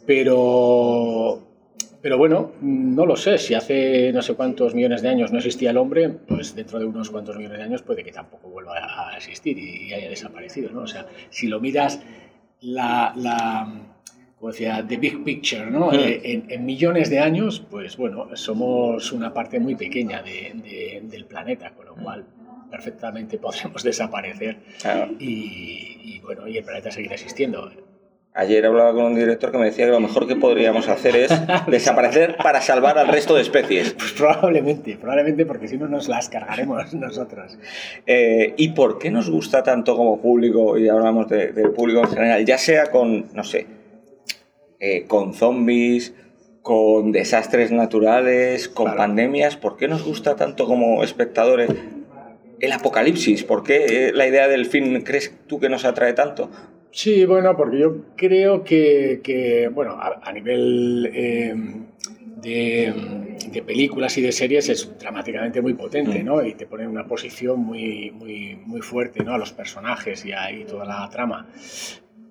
Pero, 0.07 1.54
pero 2.05 2.19
bueno, 2.19 2.53
no 2.61 3.07
lo 3.07 3.17
sé, 3.17 3.39
si 3.39 3.55
hace 3.55 4.13
no 4.13 4.21
sé 4.21 4.35
cuántos 4.35 4.75
millones 4.75 5.01
de 5.01 5.09
años 5.09 5.33
no 5.33 5.39
existía 5.39 5.71
el 5.71 5.79
hombre, 5.79 6.11
pues 6.11 6.55
dentro 6.55 6.79
de 6.79 6.85
unos 6.85 7.09
cuantos 7.09 7.35
millones 7.39 7.57
de 7.57 7.65
años 7.65 7.81
puede 7.81 8.05
que 8.05 8.13
tampoco 8.13 8.51
vuelva 8.51 8.75
a 8.77 9.17
existir 9.17 9.57
y 9.59 9.91
haya 9.91 10.11
desaparecido, 10.11 10.71
¿no? 10.71 10.83
O 10.83 10.87
sea, 10.87 11.07
si 11.31 11.47
lo 11.47 11.61
miras, 11.61 12.03
la, 12.61 13.15
como 14.39 14.53
decía, 14.53 14.85
the 14.87 14.99
big 14.99 15.25
picture, 15.25 15.71
¿no? 15.71 15.95
Eh, 15.95 16.45
en, 16.47 16.67
millones 16.67 17.09
de 17.09 17.21
años, 17.21 17.65
pues 17.71 17.97
bueno, 17.97 18.37
somos 18.37 19.11
una 19.11 19.33
parte 19.33 19.59
muy 19.59 19.75
pequeña 19.75 20.23
del 20.23 21.25
planeta, 21.25 21.71
con 21.71 21.87
lo 21.87 21.95
cual 21.95 22.27
perfectamente 22.71 23.39
podremos 23.39 23.83
desaparecer 23.83 24.59
y, 25.19 26.01
y, 26.05 26.21
bueno, 26.23 26.47
y 26.47 26.59
el 26.59 26.65
planeta 26.65 26.91
seguirá 26.91 27.15
existiendo. 27.15 27.73
Ayer 28.37 28.67
hablaba 28.67 28.93
con 28.93 29.05
un 29.05 29.15
director 29.15 29.53
que 29.53 29.59
me 29.59 29.67
decía 29.67 29.85
que 29.85 29.93
lo 29.93 30.01
mejor 30.01 30.27
que 30.27 30.35
podríamos 30.35 30.89
hacer 30.89 31.15
es 31.15 31.31
desaparecer 31.69 32.37
para 32.37 32.61
salvar 32.61 32.99
al 32.99 33.07
resto 33.07 33.37
de 33.37 33.43
especies. 33.43 33.93
Pues 33.93 34.11
probablemente, 34.11 34.97
probablemente 34.97 35.47
porque 35.47 35.69
si 35.69 35.79
no 35.79 35.87
nos 35.87 36.09
las 36.09 36.29
cargaremos 36.31 36.93
nosotros. 36.95 37.57
Eh, 38.07 38.55
¿Y 38.57 38.71
por 38.71 38.99
qué 38.99 39.13
nos 39.13 39.31
gusta 39.31 39.63
tanto 39.63 39.97
como 39.97 40.21
público, 40.21 40.77
y 40.77 40.89
hablamos 40.89 41.29
del 41.29 41.71
público 41.71 42.01
en 42.01 42.09
general, 42.09 42.45
ya 42.45 42.59
sea 42.59 42.91
con, 42.91 43.27
no 43.35 43.45
sé, 43.45 43.69
eh, 44.81 45.05
con 45.07 45.35
zombies, 45.35 46.13
con 46.61 47.13
desastres 47.13 47.71
naturales, 47.71 48.69
con 48.69 48.97
pandemias, 48.97 49.57
¿por 49.57 49.77
qué 49.77 49.87
nos 49.87 50.03
gusta 50.03 50.35
tanto 50.35 50.67
como 50.67 51.05
espectadores 51.05 51.71
el 52.59 52.73
apocalipsis? 52.73 53.45
¿Por 53.45 53.63
qué 53.63 54.09
eh, 54.09 54.13
la 54.13 54.27
idea 54.27 54.49
del 54.49 54.67
fin 54.67 55.03
crees 55.03 55.33
tú 55.47 55.61
que 55.61 55.69
nos 55.69 55.85
atrae 55.85 56.15
tanto? 56.15 56.51
Sí, 56.97 57.25
bueno, 57.25 57.57
porque 57.57 57.81
yo 57.81 57.97
creo 58.15 58.63
que, 58.63 59.69
bueno, 59.75 59.99
a, 60.01 60.33
nivel 60.33 61.11
em, 61.13 61.87
de, 62.41 63.63
películas 63.67 64.17
y 64.17 64.23
de 64.23 64.31
series 64.31 64.69
es 64.69 64.97
dramáticamente 65.01 65.61
muy 65.61 65.75
potente, 65.75 66.23
mm. 66.23 66.25
¿no? 66.25 66.45
Y 66.45 66.55
te 66.55 66.67
pone 66.67 66.85
en 66.85 66.91
una 66.91 67.05
posición 67.05 67.59
muy, 67.59 68.13
muy, 68.13 68.55
muy 68.65 68.81
fuerte, 68.81 69.25
¿no? 69.25 69.35
A 69.35 69.39
los 69.39 69.53
personajes 69.53 70.25
y 70.25 70.31
a 70.31 70.53
y 70.53 70.67
toda 70.67 70.85
la 70.85 71.11
trama. 71.11 71.49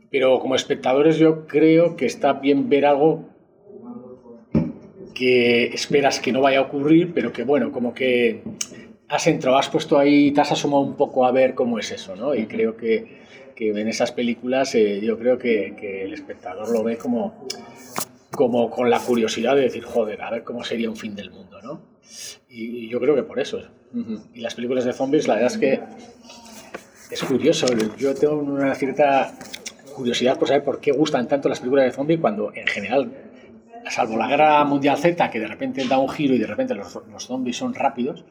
Pero 0.09 0.39
como 0.39 0.55
espectadores 0.55 1.17
yo 1.17 1.45
creo 1.45 1.97
que 1.97 2.05
está 2.05 2.31
bien 2.31 2.69
ver 2.69 2.85
algo 2.85 3.27
que 5.13 5.65
esperas 5.73 6.21
que 6.21 6.31
no 6.31 6.39
vaya 6.39 6.59
a 6.59 6.61
ocurrir, 6.61 7.11
pero 7.13 7.33
que 7.33 7.43
bueno, 7.43 7.73
como 7.73 7.93
que 7.93 8.43
has 9.09 9.27
entrado, 9.27 9.57
has 9.57 9.67
puesto 9.67 9.99
ahí, 9.99 10.31
te 10.31 10.39
has 10.39 10.53
asomado 10.53 10.83
un 10.83 10.95
poco 10.95 11.25
a 11.25 11.33
ver 11.33 11.53
cómo 11.53 11.79
es 11.79 11.91
eso, 11.91 12.15
¿no? 12.15 12.33
Y 12.33 12.45
creo 12.45 12.77
que 12.77 13.23
que 13.55 13.69
en 13.69 13.87
esas 13.87 14.11
películas 14.11 14.75
eh, 14.75 14.99
yo 15.01 15.17
creo 15.17 15.37
que, 15.37 15.75
que, 15.79 16.03
el 16.03 16.13
espectador 16.13 16.69
lo 16.69 16.83
ve 16.83 16.97
como, 16.97 17.47
como 18.31 18.69
con 18.69 18.89
la 18.89 18.99
curiosidad 18.99 19.55
de 19.55 19.61
decir, 19.61 19.83
joder, 19.83 20.21
a 20.21 20.31
ver 20.31 20.43
cómo 20.43 20.63
sería 20.63 20.89
un 20.89 20.95
fin 20.95 21.15
del 21.15 21.31
mundo, 21.31 21.61
¿no? 21.61 21.81
Y, 22.49 22.87
yo 22.89 22.99
creo 22.99 23.15
que 23.15 23.23
por 23.23 23.39
eso. 23.39 23.61
Y 24.33 24.41
las 24.41 24.55
películas 24.55 24.85
de 24.85 24.93
zombies, 24.93 25.27
la 25.27 25.35
verdad 25.35 25.51
es 25.51 25.57
que 25.57 25.79
es 27.11 27.23
curioso. 27.23 27.67
Yo 27.97 28.13
tengo 28.15 28.35
una 28.35 28.73
cierta 28.75 29.33
curiosidad 29.95 30.37
por 30.37 30.47
saber 30.47 30.63
por 30.63 30.79
qué 30.79 30.91
gustan 30.91 31.27
tanto 31.27 31.49
las 31.49 31.59
películas 31.59 31.85
de 31.85 31.91
zombies 31.91 32.19
cuando 32.19 32.51
en 32.53 32.65
general, 32.67 33.11
salvo 33.89 34.17
la 34.17 34.27
guerra 34.27 34.63
mundial 34.65 34.97
Z, 34.97 35.29
que 35.29 35.39
de 35.39 35.47
repente 35.47 35.85
da 35.87 35.99
un 35.99 36.09
giro 36.09 36.33
y 36.33 36.39
de 36.39 36.47
repente 36.47 36.73
los, 36.73 36.99
los 37.11 37.23
zombies 37.25 37.57
son 37.57 37.73
rápidos, 37.73 38.25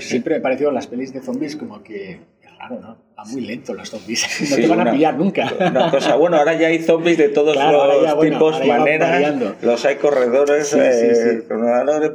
siempre 0.00 0.36
me 0.36 0.40
pareció 0.40 0.70
las 0.70 0.86
pelis 0.86 1.12
de 1.12 1.20
zombies 1.20 1.56
como 1.56 1.82
que 1.82 2.20
Claro, 2.56 2.80
¿no? 2.80 2.96
Va 3.18 3.24
muy 3.24 3.42
lento 3.42 3.74
los 3.74 3.90
zombies. 3.90 4.26
No 4.50 4.56
te 4.56 4.66
van 4.66 4.88
a 4.88 4.92
pillar 4.92 5.14
nunca. 5.14 5.52
Una 5.58 5.90
cosa, 5.90 6.16
bueno, 6.16 6.36
ahora 6.36 6.54
ya 6.54 6.68
hay 6.68 6.82
zombies 6.82 7.18
de 7.18 7.28
todos 7.28 7.56
los 7.56 8.20
tipos, 8.20 8.66
maneras. 8.66 9.34
Los 9.62 9.84
hay 9.84 9.96
corredores, 9.96 10.74
eh, 10.74 11.42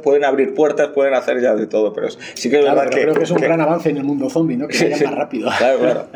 pueden 0.02 0.24
abrir 0.24 0.54
puertas, 0.54 0.88
pueden 0.88 1.14
hacer 1.14 1.40
ya 1.40 1.54
de 1.54 1.66
todo. 1.66 1.92
Pero 1.92 2.08
sí 2.10 2.50
que 2.50 2.58
es 2.58 2.64
verdad 2.64 2.88
que. 2.88 3.02
Creo 3.02 3.14
que 3.14 3.24
es 3.24 3.30
un 3.30 3.40
gran 3.40 3.60
avance 3.60 3.90
en 3.90 3.96
el 3.98 4.04
mundo 4.04 4.28
zombie, 4.30 4.56
¿no? 4.56 4.68
Que 4.68 4.90
vaya 4.90 5.10
más 5.10 5.14
rápido. 5.14 5.50
Claro, 5.62 5.78
claro. 5.78 6.06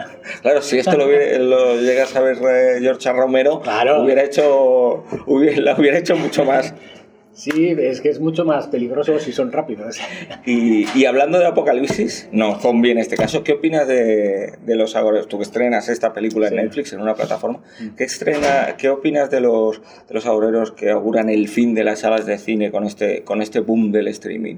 Claro, 0.43 0.63
si 0.63 0.79
esto 0.79 0.97
lo, 0.97 1.07
lo 1.07 1.81
llegas 1.81 2.17
a 2.17 2.21
ver 2.21 2.37
eh, 2.37 2.79
George 2.81 3.13
Romero, 3.13 3.63
hubiera 4.03 4.23
hecho, 4.25 5.05
hubiera, 5.27 5.77
hubiera 5.77 5.99
hecho 5.99 6.17
mucho 6.17 6.45
más. 6.45 6.75
Sí, 7.37 7.77
es 7.79 8.01
que 8.01 8.09
es 8.09 8.19
mucho 8.19 8.47
más 8.47 8.67
peligroso 8.69 9.19
si 9.19 9.31
son 9.31 9.53
rápidos. 9.53 9.99
Y, 10.47 11.05
hablando 11.05 11.39
de 11.39 11.47
apocalipsis, 11.47 12.29
no, 12.33 12.59
zombie 12.59 12.93
en 12.93 12.99
este 12.99 13.17
caso, 13.17 13.45
¿qué 13.45 13.53
opinas 13.53 13.87
de, 13.87 14.57
los 14.67 14.97
agoreros? 14.97 15.29
Tú 15.29 15.37
que 15.37 15.43
estrenas 15.43 15.89
esta 15.91 16.15
película 16.15 16.49
en 16.49 16.57
Netflix, 16.57 16.95
en 16.95 17.01
una 17.03 17.15
plataforma, 17.15 17.59
mm. 17.79 17.89
¿qué, 17.97 18.05
estrena, 18.05 18.77
¿qué 18.79 18.89
opinas 18.89 19.31
de 19.31 19.41
los, 19.41 19.83
de 20.09 20.15
los 20.15 20.25
agoreros 20.25 20.73
que 20.73 20.91
auguran 20.91 21.29
el 21.29 21.49
fin 21.49 21.75
de 21.75 21.85
las 21.85 22.01
salas 22.01 22.25
de 22.25 22.39
cine 22.39 22.71
con 22.71 22.85
este, 22.85 23.23
con 23.23 23.43
este 23.43 23.61
boom 23.61 23.93
del 23.93 24.09
streaming? 24.09 24.57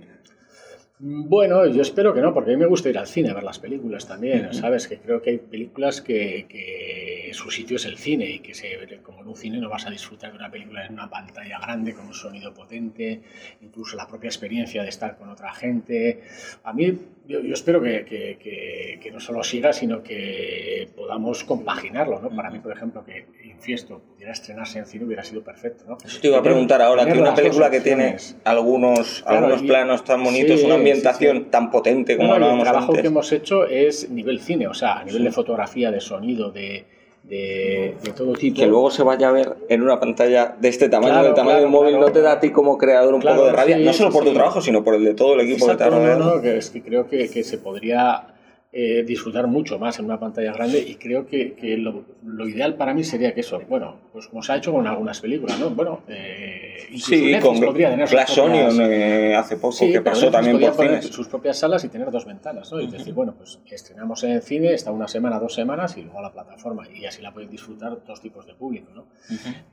Bueno, 1.00 1.66
yo 1.66 1.82
espero 1.82 2.12
que 2.12 2.20
no, 2.20 2.35
porque 2.35 2.50
a 2.50 2.54
mí 2.54 2.61
me 2.61 2.66
gusta 2.66 2.88
ir 2.88 2.99
al 2.99 3.06
cine 3.06 3.30
a 3.30 3.35
ver 3.35 3.44
las 3.44 3.61
películas 3.61 4.06
también, 4.06 4.52
¿sabes? 4.52 4.88
Que 4.88 4.99
creo 4.99 5.23
que 5.23 5.30
hay 5.30 5.38
películas 5.38 6.00
que, 6.00 6.47
que, 6.49 7.07
su 7.35 7.50
sitio 7.50 7.76
es 7.76 7.85
el 7.85 7.99
cine 7.99 8.26
y 8.30 8.38
que 8.40 8.54
se, 8.54 8.78
como 9.02 9.20
en 9.23 9.28
un 9.28 9.37
cine 9.37 9.58
no 9.58 9.68
vas 9.68 9.87
a 9.87 9.90
disfrutar 9.90 10.32
de 10.32 10.38
una 10.38 10.50
película 10.50 10.87
en 10.87 10.94
una 10.94 11.08
pantalla 11.08 11.58
grande 11.58 11.94
con 11.94 12.06
un 12.06 12.14
sonido 12.14 12.52
potente, 12.54 13.20
incluso 13.61 13.97
la 13.97 14.06
propia 14.06 14.28
experiencia 14.28 14.82
de 14.82 14.88
estar 14.88 15.16
con 15.16 15.28
otra 15.28 15.52
gente. 15.52 16.23
A 16.64 16.73
mí, 16.73 16.99
yo, 17.26 17.40
espero 17.52 17.82
que, 17.82 18.04
que, 18.04 18.99
que, 19.00 19.11
no 19.11 19.20
solo 19.20 19.42
siga, 19.42 19.73
sino 19.73 20.02
que 20.02 20.88
podamos 20.97 21.44
compaginarlo, 21.44 22.20
¿no? 22.20 22.30
Para 22.35 22.50
mí, 22.50 22.58
por 22.58 22.73
ejemplo, 22.73 23.04
que 23.04 23.26
Infiesto 23.44 24.00
pudiera 24.00 24.32
estrenarse 24.32 24.78
en 24.78 24.87
cine 24.87 25.04
hubiera 25.04 25.25
sido 25.25 25.42
perfecto, 25.42 25.85
¿no? 25.88 25.99
Eso 26.04 26.20
te 26.20 26.28
iba 26.28 26.38
a 26.38 26.42
preguntar 26.42 26.80
ahora, 26.80 27.04
que 27.06 27.18
una 27.18 27.35
película 27.35 27.70
que 27.70 27.80
tiene 27.80 28.16
algunos, 28.44 29.25
algunos 29.26 29.62
planos 29.62 30.04
tan 30.04 30.23
bonitos, 30.23 30.62
una 30.62 30.76
ambientación 30.76 31.50
tan 31.50 31.70
potente 31.70 32.16
como 32.16 32.35
hablábamos 32.35 32.66
El 32.66 32.70
trabajo 32.70 32.92
que 32.92 33.06
hemos 33.06 33.32
hecho 33.32 33.66
es 33.66 34.08
nivel 34.11 34.40
cine, 34.40 34.68
o 34.68 34.75
sea, 34.75 35.00
a 35.00 35.04
nivel 35.04 35.25
de 35.25 35.32
fotografía, 35.32 35.90
de 35.90 36.00
sonido, 36.00 36.50
de, 36.50 36.87
de, 37.28 37.97
todo 38.16 38.32
tipo. 38.32 38.58
Que 38.58 38.66
luego 38.66 38.90
se 38.90 39.02
vaya 39.02 39.28
a 39.28 39.32
ver 39.32 39.56
en 39.68 39.82
una 39.82 40.00
pantalla 40.00 40.56
de 40.58 40.68
este 40.68 40.88
tamaño, 40.88 41.23
del 41.23 41.35
tamaño 41.35 41.58
del 41.58 41.68
móvil, 41.68 42.00
no 42.00 42.11
te 42.11 42.20
da 42.20 42.32
a 42.32 42.40
ti 42.40 42.50
como 42.50 42.78
creador 42.78 43.14
un 43.14 43.20
poco 43.20 43.44
de 43.44 43.52
rabia, 43.52 43.78
no 43.78 43.92
solo 43.92 44.11
por 44.11 44.25
tu 44.25 44.32
trabajo, 44.32 44.61
sino 44.61 44.82
por 44.82 44.94
el 44.94 45.04
de 45.04 45.14
todo 45.14 45.35
el 45.35 45.40
equipo 45.40 45.66
que 45.66 45.76
te 45.76 45.85
ha 45.85 45.90
rodeado. 45.90 46.40
que 46.40 46.56
es 46.56 46.70
que 46.70 46.82
creo 46.82 47.08
que, 47.08 47.28
que 47.28 47.44
se 47.44 47.58
podría 47.58 48.28
eh, 48.70 49.02
disfrutar 49.02 49.46
mucho 49.46 49.78
más 49.78 49.98
en 49.98 50.04
una 50.04 50.20
pantalla 50.20 50.52
grande 50.52 50.78
y 50.78 50.96
creo 50.96 51.26
que, 51.26 51.54
que 51.54 51.78
lo, 51.78 52.04
lo, 52.22 52.46
ideal 52.46 52.75
para 52.75 52.92
mí 52.92 53.02
sería 53.02 53.32
que 53.32 53.40
eso, 53.40 53.58
bueno, 53.66 53.96
pues 54.12 54.26
como 54.26 54.42
se 54.42 54.52
ha 54.52 54.56
hecho 54.56 54.72
con 54.72 54.87
algunas 54.87 55.22
películas, 55.22 55.58
¿no? 55.58 55.70
Bueno, 55.70 56.02
eh, 56.06 56.87
sí, 56.98 57.32
con 57.40 57.58
podría 57.58 57.88
tener 57.88 58.06
Onion 58.38 58.78
eh, 58.82 59.34
hace 59.34 59.56
poco 59.56 59.78
que 59.78 60.02
pasó 60.02 60.30
también 60.30 60.60
por 60.60 60.75
cines. 60.75 61.06
sus 61.06 61.28
propias 61.28 61.58
salas 61.58 61.82
y 61.84 61.88
tener 61.88 62.10
dos 62.10 62.26
ventanas, 62.26 62.70
¿no? 62.70 62.78
Y 62.78 62.88
decir, 62.88 63.14
bueno, 63.14 63.34
pues 63.38 63.58
estrenamos 63.70 64.22
en 64.25 64.42
cine, 64.42 64.75
está 64.75 64.92
una 64.92 65.08
semana, 65.08 65.40
dos 65.40 65.54
semanas 65.54 65.96
y 65.96 66.02
luego 66.02 66.18
a 66.18 66.22
la 66.22 66.32
plataforma 66.32 66.87
y 66.90 67.06
así 67.06 67.22
la 67.22 67.32
pueden 67.32 67.48
disfrutar 67.48 68.04
dos 68.06 68.20
tipos 68.20 68.46
de 68.46 68.52
público, 68.52 68.92
¿no? 68.94 69.06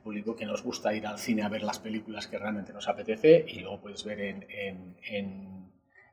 Público 0.06 0.38
que 0.38 0.46
nos 0.46 0.64
gusta 0.64 0.94
ir 0.96 1.06
al 1.06 1.20
cine 1.20 1.42
a 1.42 1.50
ver 1.50 1.64
las 1.64 1.80
películas 1.80 2.28
que 2.28 2.38
realmente 2.38 2.72
nos 2.72 2.88
apetece 2.88 3.44
y 3.46 3.60
luego 3.60 3.82
puedes 3.82 4.06
ver 4.06 4.22
en, 4.22 4.46
en, 4.50 4.96
en, 5.10 5.70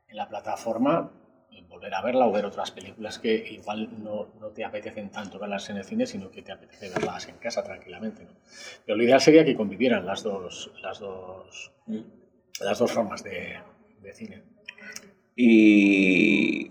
en 0.08 0.16
la 0.16 0.28
plataforma 0.28 1.12
volver 1.68 1.94
a 1.94 2.02
verla 2.02 2.26
o 2.26 2.32
ver 2.32 2.44
otras 2.44 2.70
películas 2.70 3.18
que 3.18 3.34
igual 3.34 3.88
no, 4.02 4.28
no, 4.40 4.48
te 4.48 4.64
apetecen 4.64 5.10
tanto 5.10 5.38
verlas 5.38 5.68
en 5.70 5.78
el 5.78 5.84
cine, 5.84 6.06
sino 6.06 6.30
que 6.30 6.42
te 6.42 6.52
apetece 6.52 6.90
verlas 6.90 7.28
en 7.28 7.36
casa 7.36 7.62
tranquilamente. 7.62 8.24
¿no? 8.24 8.30
Pero 8.84 8.96
lo 8.96 9.04
ideal 9.04 9.20
sería 9.20 9.44
que 9.44 9.56
convivieran 9.56 10.06
las 10.06 10.22
dos, 10.22 10.72
las 10.82 10.98
dos, 11.00 11.72
mm. 11.86 12.00
las 12.60 12.78
dos 12.78 12.92
formas 12.92 13.22
de, 13.22 13.58
de 14.00 14.12
cine. 14.12 14.42
Y... 15.36 16.70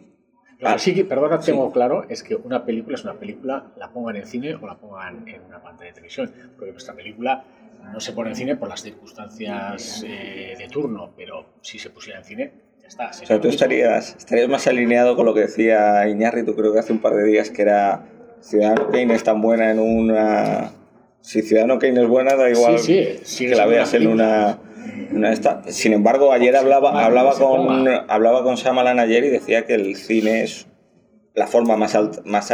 Lo 0.60 0.72
que 0.74 0.80
sí 0.80 0.94
que, 0.94 1.06
perdona, 1.06 1.40
tengo 1.40 1.72
claro 1.72 2.06
es 2.08 2.22
que 2.22 2.36
una 2.36 2.64
película 2.64 2.96
es 2.96 3.04
una 3.04 3.16
película, 3.16 3.74
la 3.78 3.90
pongan 3.90 4.18
en 4.18 4.28
cine 4.28 4.54
o 4.54 4.68
la 4.68 4.78
pongan 4.78 5.28
en 5.28 5.42
una 5.42 5.60
pantalla 5.60 5.88
de 5.88 5.94
televisión. 5.96 6.32
Porque 6.56 6.72
nuestra 6.72 6.94
película 6.94 7.44
no 7.92 8.00
se 8.00 8.14
pone 8.14 8.30
en 8.30 8.36
cine 8.36 8.56
por 8.56 8.70
las 8.70 8.84
circunstancias 8.84 10.04
eh, 10.06 10.54
de 10.56 10.68
turno, 10.68 11.14
pero 11.18 11.54
si 11.62 11.80
se 11.80 11.90
pusiera 11.90 12.20
en 12.20 12.26
cine, 12.26 12.52
o 12.88 13.26
sea, 13.26 13.42
tú 13.42 13.48
estarías, 13.48 14.16
estarías 14.18 14.50
más 14.50 14.68
alineado 14.68 15.16
con 15.16 15.26
lo 15.26 15.34
que 15.34 15.42
decía 15.42 16.08
Iñárritu, 16.08 16.56
creo 16.56 16.74
que 16.74 16.80
hace 16.80 16.94
un 16.94 17.00
par 17.00 17.16
de 17.16 17.24
días, 17.24 17.50
que 17.50 17.62
era 17.62 18.06
Ciudadano 18.42 18.90
Kane 18.90 19.14
es 19.14 19.24
tan 19.24 19.42
buena 19.42 19.72
en 19.72 19.80
una... 19.80 20.72
Si 21.22 21.42
Ciudadano 21.42 21.80
Kane 21.80 22.02
es 22.02 22.08
buena, 22.08 22.36
da 22.36 22.50
igual 22.50 22.78
que 22.84 23.56
la 23.56 23.66
veas 23.66 23.94
en 23.94 24.08
una... 24.08 24.60
una 25.12 25.32
esta. 25.32 25.62
Sin 25.68 25.94
embargo, 25.94 26.32
ayer 26.32 26.56
hablaba, 26.56 27.06
hablaba, 27.06 27.34
con, 27.34 27.88
hablaba 27.88 28.44
con 28.44 28.56
Shyamalan 28.56 29.00
ayer 29.00 29.24
y 29.24 29.30
decía 29.30 29.66
que 29.66 29.76
el 29.76 29.96
cine 29.96 30.44
es 30.44 30.68
la 31.34 31.48
forma 31.48 31.78
más, 31.78 31.98
más, 32.26 32.54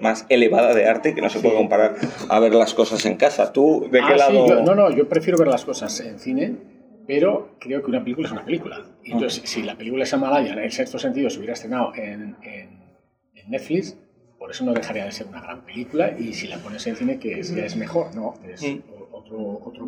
más 0.00 0.26
elevada 0.28 0.72
de 0.72 0.86
arte 0.86 1.14
que 1.14 1.20
no 1.20 1.28
se 1.28 1.40
puede 1.40 1.56
comparar 1.56 1.96
a 2.28 2.40
ver 2.40 2.54
las 2.54 2.72
cosas 2.72 3.04
en 3.04 3.16
casa. 3.16 3.52
¿Tú 3.52 3.88
de 3.90 3.98
qué 3.98 4.12
ah, 4.12 4.16
lado...? 4.16 4.62
no, 4.62 4.74
no, 4.74 4.90
yo 4.90 5.08
prefiero 5.08 5.38
ver 5.38 5.48
las 5.48 5.64
cosas 5.64 6.00
en 6.00 6.18
cine 6.18 6.75
pero 7.06 7.50
creo 7.60 7.82
que 7.82 7.90
una 7.90 8.02
película 8.02 8.26
es 8.26 8.32
una 8.32 8.44
película. 8.44 8.84
Entonces, 9.04 9.48
si 9.48 9.62
la 9.62 9.76
película 9.76 10.02
es 10.02 10.12
Amalaya, 10.12 10.52
en 10.52 10.58
el 10.58 10.72
sexto 10.72 10.98
sentido, 10.98 11.30
se 11.30 11.38
hubiera 11.38 11.54
estrenado 11.54 11.92
en, 11.94 12.36
en, 12.42 12.86
Netflix, 13.48 13.96
por 14.40 14.50
eso 14.50 14.64
no 14.64 14.72
dejaría 14.72 15.04
de 15.04 15.12
ser 15.12 15.28
una 15.28 15.40
gran 15.40 15.64
película. 15.64 16.12
Y 16.18 16.32
si 16.32 16.48
la 16.48 16.58
pones 16.58 16.84
en 16.88 16.96
cine, 16.96 17.20
que 17.20 17.38
es, 17.38 17.76
mejor, 17.76 18.12
¿no? 18.16 18.34
Es 18.44 18.60
mm. 18.60 18.80
otro, 19.12 19.38
otro, 19.64 19.86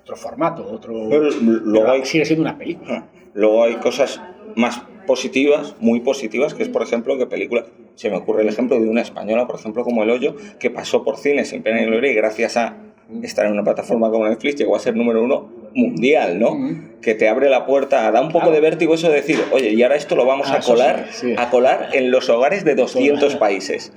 otro 0.00 0.16
formato, 0.16 0.64
otro. 0.64 1.08
Pero 1.08 1.28
luego 1.40 1.90
hay, 1.90 2.04
sigue 2.04 2.24
siendo 2.24 2.42
una 2.42 2.56
película. 2.56 3.08
Luego 3.34 3.64
hay 3.64 3.74
cosas 3.76 4.22
más 4.54 4.80
positivas, 5.08 5.74
muy 5.80 6.00
positivas, 6.00 6.54
que 6.54 6.62
es, 6.62 6.68
por 6.68 6.82
ejemplo, 6.82 7.18
que 7.18 7.26
película. 7.26 7.66
Se 7.96 8.10
me 8.10 8.16
ocurre 8.16 8.42
el 8.42 8.48
ejemplo 8.48 8.78
de 8.78 8.88
una 8.88 9.00
española, 9.00 9.48
por 9.48 9.56
ejemplo, 9.58 9.82
como 9.82 10.04
El 10.04 10.10
Hoyo, 10.10 10.36
que 10.60 10.70
pasó 10.70 11.02
por 11.02 11.16
cine 11.16 11.44
sin 11.44 11.64
pena 11.64 11.80
ni 11.80 11.86
gloria 11.86 12.12
y 12.12 12.14
gracias 12.14 12.56
a 12.56 12.76
estar 13.22 13.44
en 13.44 13.52
una 13.52 13.64
plataforma 13.64 14.08
como 14.08 14.28
Netflix 14.28 14.54
llegó 14.54 14.76
a 14.76 14.78
ser 14.78 14.94
número 14.96 15.22
uno 15.22 15.61
mundial, 15.74 16.38
¿no? 16.38 16.56
Que 17.00 17.14
te 17.14 17.28
abre 17.28 17.48
la 17.50 17.66
puerta, 17.66 18.10
da 18.10 18.20
un 18.20 18.30
poco 18.30 18.50
de 18.50 18.60
vértigo 18.60 18.94
eso 18.94 19.08
de 19.08 19.16
decir, 19.16 19.38
oye, 19.52 19.70
y 19.70 19.82
ahora 19.82 19.96
esto 19.96 20.14
lo 20.16 20.24
vamos 20.24 20.48
Ah, 20.50 20.54
a 20.54 20.58
eso 20.58 20.72
colar, 20.72 21.06
sí, 21.10 21.28
sí. 21.28 21.34
a 21.36 21.50
colar 21.50 21.88
en 21.92 22.10
los 22.10 22.28
hogares 22.28 22.64
de 22.64 22.74
200 22.74 23.36
países. 23.36 23.92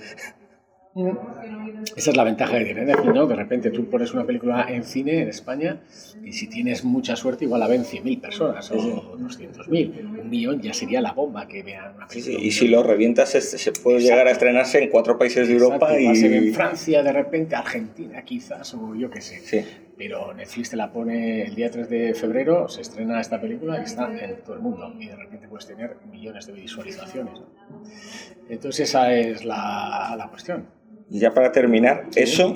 Esa 1.95 2.11
es 2.11 2.17
la 2.17 2.23
ventaja 2.23 2.57
que 2.57 2.65
tiene 2.65 2.85
Netflix, 2.85 3.13
¿no? 3.13 3.27
De 3.27 3.35
repente 3.35 3.69
tú 3.69 3.89
pones 3.89 4.11
una 4.13 4.25
película 4.25 4.65
en 4.69 4.83
cine 4.83 5.21
en 5.21 5.29
España 5.29 5.81
y 6.23 6.31
si 6.33 6.47
tienes 6.47 6.83
mucha 6.83 7.15
suerte 7.15 7.45
igual 7.45 7.59
la 7.59 7.67
ven 7.67 7.83
100.000 7.83 8.21
personas 8.21 8.71
o 8.71 9.17
200.000. 9.17 10.19
Un 10.21 10.29
millón 10.29 10.61
ya 10.61 10.73
sería 10.73 11.01
la 11.01 11.11
bomba 11.11 11.47
que 11.47 11.61
vean 11.63 11.95
una 11.95 12.07
película. 12.07 12.39
sí, 12.39 12.45
Y 12.47 12.51
si 12.51 12.67
lo 12.69 12.81
revientas, 12.81 13.29
se, 13.29 13.71
puede 13.73 13.99
llegar 13.99 14.27
a 14.27 14.31
estrenarse 14.31 14.81
en 14.83 14.89
cuatro 14.89 15.17
países 15.17 15.47
de 15.47 15.53
Europa 15.53 15.87
Exacto, 15.93 16.05
va 16.05 16.11
a 16.11 16.15
ser 16.15 16.33
en 16.33 16.47
y... 16.47 16.51
Francia, 16.51 17.03
de 17.03 17.11
repente 17.13 17.55
Argentina 17.55 18.21
quizás, 18.23 18.73
o 18.73 18.95
yo 18.95 19.09
qué 19.11 19.21
sé. 19.21 19.39
Sí. 19.43 19.65
Pero 19.97 20.33
Netflix 20.33 20.71
te 20.71 20.75
la 20.75 20.91
pone 20.91 21.43
el 21.43 21.55
día 21.55 21.71
3 21.71 21.89
de 21.89 22.13
febrero, 22.13 22.67
se 22.67 22.81
estrena 22.81 23.21
esta 23.21 23.39
película 23.39 23.79
y 23.79 23.83
está 23.83 24.11
en 24.13 24.41
todo 24.43 24.55
el 24.55 24.61
mundo. 24.61 24.93
Y 24.99 25.07
de 25.07 25.15
repente 25.15 25.47
puedes 25.47 25.65
tener 25.67 25.97
millones 26.11 26.47
de 26.47 26.53
visualizaciones. 26.53 27.41
Entonces 28.49 28.89
esa 28.89 29.13
es 29.13 29.45
la, 29.45 30.15
la 30.17 30.27
cuestión. 30.27 30.67
Y 31.09 31.19
ya 31.19 31.33
para 31.33 31.51
terminar, 31.51 32.07
eso, 32.15 32.53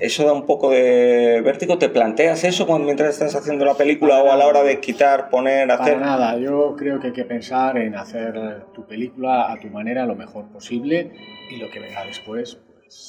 eso 0.00 0.24
da 0.24 0.32
un 0.32 0.44
poco 0.46 0.70
de 0.70 1.40
vértigo. 1.44 1.78
¿Te 1.78 1.88
planteas 1.88 2.42
eso 2.42 2.66
cuando 2.66 2.86
mientras 2.86 3.10
estás 3.10 3.36
haciendo 3.36 3.64
la 3.64 3.74
película 3.74 4.22
o 4.22 4.32
a 4.32 4.36
la 4.36 4.46
hora 4.46 4.62
de 4.64 4.80
quitar, 4.80 5.30
poner, 5.30 5.68
Para 5.68 5.82
hacer? 5.82 6.00
nada, 6.00 6.36
yo 6.38 6.74
creo 6.76 6.98
que 6.98 7.08
hay 7.08 7.12
que 7.12 7.24
pensar 7.24 7.78
en 7.78 7.94
hacer 7.94 8.64
tu 8.74 8.86
película 8.86 9.52
a 9.52 9.60
tu 9.60 9.68
manera 9.68 10.04
lo 10.04 10.16
mejor 10.16 10.46
posible 10.46 11.12
y 11.50 11.58
lo 11.58 11.70
que 11.70 11.78
venga 11.78 12.04
después. 12.04 12.58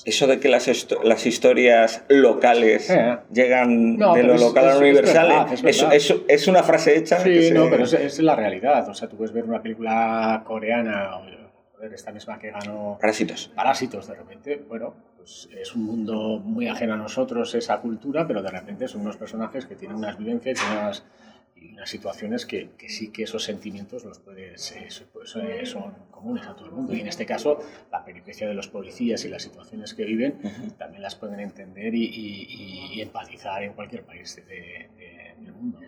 Eso 0.05 0.27
de 0.27 0.39
que 0.39 0.49
las, 0.49 0.67
las 1.03 1.25
historias 1.25 2.03
locales 2.09 2.89
Eh. 2.89 3.17
llegan 3.31 3.97
No, 3.97 4.13
de 4.13 4.23
lo 4.23 4.35
es- 4.35 4.41
local 4.41 4.65
a 4.65 4.69
es- 4.73 4.75
lo 4.79 4.85
es 4.85 4.91
universal, 4.91 5.27
verdad, 5.29 5.53
es 5.53 5.61
verdad. 5.63 5.93
eso 5.95 6.23
es 6.27 6.47
una 6.47 6.63
frase 6.63 6.97
hecha. 6.97 7.23
que 7.23 7.41
Sí, 7.41 7.47
se- 7.49 7.53
no, 7.53 7.69
pero 7.69 7.83
es, 7.85 7.93
es 7.93 8.19
la 8.19 8.35
realidad. 8.35 8.87
O 8.89 8.93
sea, 8.93 9.07
tú 9.07 9.17
puedes 9.17 9.33
ver 9.33 9.43
una 9.45 9.61
película 9.61 10.43
coreana 10.45 11.17
o 11.17 11.25
esta 11.93 12.11
misma 12.11 12.39
que 12.39 12.51
ganó 12.51 12.97
Parásitos. 12.99 13.51
Parásitos 13.55 14.07
de 14.07 14.15
repente, 14.15 14.63
bueno, 14.67 14.93
pues 15.17 15.47
es 15.59 15.75
un 15.75 15.83
mundo 15.85 16.39
muy 16.43 16.67
ajeno 16.67 16.93
a 16.93 16.97
nosotros 16.97 17.53
esa 17.55 17.77
cultura, 17.79 18.25
pero 18.27 18.41
de 18.41 18.49
repente 18.49 18.87
son 18.87 19.01
unos 19.01 19.17
personajes 19.17 19.65
que 19.65 19.75
tienen 19.75 19.97
unas 19.97 20.17
vivencias 20.17 20.59
y 20.61 20.71
unas, 20.73 21.03
y 21.69 21.73
unas 21.73 21.89
situaciones 21.89 22.45
que, 22.45 22.69
que 22.77 22.89
sí 22.89 23.09
que 23.11 23.23
esos 23.23 23.43
sentimientos 23.43 24.03
los 24.05 24.19
puedes, 24.19 24.71
eh, 24.73 24.85
so- 24.89 25.05
pues, 25.11 25.35
eh, 25.35 25.65
son 25.65 25.93
comunes 26.11 26.45
a 26.47 26.55
todo 26.55 26.65
el 26.67 26.71
mundo. 26.71 26.93
Y 26.93 27.01
en 27.01 27.07
este 27.07 27.25
caso, 27.25 27.59
la 27.91 28.03
peripecia 28.05 28.47
de 28.47 28.53
los 28.53 28.67
policías 28.67 29.23
y 29.25 29.29
las 29.29 29.43
situaciones 29.43 29.93
que 29.93 30.05
viven 30.05 30.35
también 30.77 31.01
las 31.01 31.15
pueden 31.15 31.39
entender 31.39 31.93
y, 31.95 32.05
y- 32.05 32.89
y 32.95 33.01
empatizar 33.01 33.63
en 33.63 33.73
cualquier 33.73 34.03
país 34.03 34.35
de- 34.35 34.43
de- 34.43 35.35
del 35.41 35.53
mundo. 35.53 35.79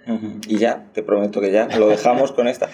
Y 0.48 0.58
ya, 0.58 0.88
te 0.94 1.04
prometo 1.04 1.40
que 1.42 1.52
ya 1.52 1.68
lo 1.78 1.88
dejamos 1.90 2.32
con 2.32 2.48
esta. 2.48 2.70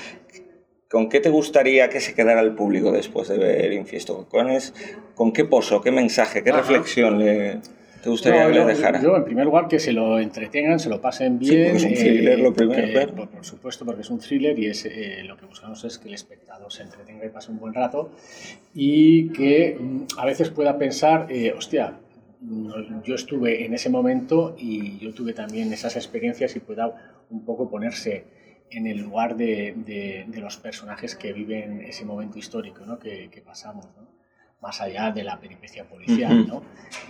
¿Con 0.89 1.09
qué 1.09 1.19
te 1.19 1.29
gustaría 1.29 1.89
que 1.89 1.99
se 1.99 2.13
quedara 2.13 2.41
el 2.41 2.53
público 2.53 2.91
después 2.91 3.27
de 3.27 3.37
ver 3.39 3.73
Infiesto? 3.73 4.27
¿Con, 4.29 4.49
es- 4.51 4.73
¿Con 5.15 5.31
qué 5.33 5.43
pozo, 5.45 5.81
qué 5.81 5.91
mensaje, 5.91 6.43
qué 6.43 6.51
Ajá. 6.51 6.59
reflexión 6.59 7.17
le, 7.19 7.59
te 8.03 8.09
gustaría 8.09 8.43
No, 8.43 8.49
que 8.49 8.55
yo, 8.57 8.67
les 8.67 8.77
dejara? 8.77 9.01
yo, 9.01 9.15
en 9.15 9.23
primer 9.23 9.45
lugar, 9.45 9.67
que 9.69 9.79
se 9.79 9.93
lo 9.93 10.19
entretengan, 10.19 10.77
se 10.79 10.89
lo 10.89 10.99
pasen 10.99 11.39
Sí, 11.41 11.55
bien. 11.55 11.71
porque 11.71 11.77
es 11.77 11.83
un 11.85 11.93
thriller, 11.93 12.39
lo 12.39 12.53
primero, 12.53 12.85
que- 12.85 12.91
claro. 12.91 13.15
por, 13.15 13.29
por 13.29 13.45
supuesto, 13.45 13.85
porque 13.85 14.01
es 14.01 14.09
un 14.09 14.19
thriller 14.19 14.59
y 14.59 14.67
es, 14.67 14.85
eh, 14.85 15.23
lo 15.23 15.37
que 15.37 15.45
buscamos 15.45 15.83
es 15.85 15.97
que 15.97 16.09
el 16.09 16.13
espectador 16.13 16.71
se 16.71 16.83
entretenga 16.83 17.25
y 17.25 17.29
pase 17.29 17.51
un 17.51 17.59
buen 17.59 17.73
rato 17.73 18.11
y 18.73 19.29
que 19.29 19.77
mm, 19.79 20.01
a 20.19 20.25
veces 20.25 20.49
pueda 20.49 20.77
pensar, 20.77 21.27
eh, 21.29 21.53
hostia, 21.57 21.97
yo 23.05 23.15
estuve 23.15 23.65
en 23.65 23.73
ese 23.73 23.89
momento 23.89 24.53
y 24.59 24.97
yo 24.99 25.13
tuve 25.13 25.31
también 25.31 25.71
esas 25.71 25.95
experiencias 25.95 26.53
y 26.57 26.59
pueda 26.59 27.23
un 27.29 27.45
poco 27.45 27.69
ponerse 27.69 28.25
en 28.69 28.85
el 28.85 28.97
lugar 28.97 29.37
de, 29.37 29.73
de- 29.85 30.25
de 30.27 30.41
los 30.41 30.57
personajes 30.57 31.15
que 31.15 31.31
viven 31.31 31.81
ese 31.81 32.03
momento 32.03 32.37
histórico 32.37 32.85
¿no? 32.85 32.99
que, 32.99 33.29
que 33.31 33.39
pasamos. 33.41 33.85
¿no? 33.95 34.12
Más 34.63 34.81
allá 34.81 35.11
de 35.11 35.23
la 35.23 35.39
peripecia 35.39 35.83
policial. 35.83 36.47
¿no? 36.47 36.63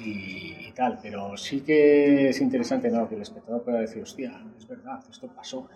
Y, 0.04 0.56
y 0.68 0.72
tal, 0.76 1.00
pero 1.02 1.38
sí 1.38 1.62
que 1.62 2.30
es 2.30 2.42
interesante, 2.42 2.90
¿no? 2.90 3.08
Que 3.08 3.16
el 3.16 3.22
espectador 3.22 3.64
pueda 3.64 3.80
decir, 3.80 4.02
hostia, 4.02 4.42
es 4.58 4.68
verdad, 4.68 5.00
esto 5.10 5.28
pasó. 5.28 5.70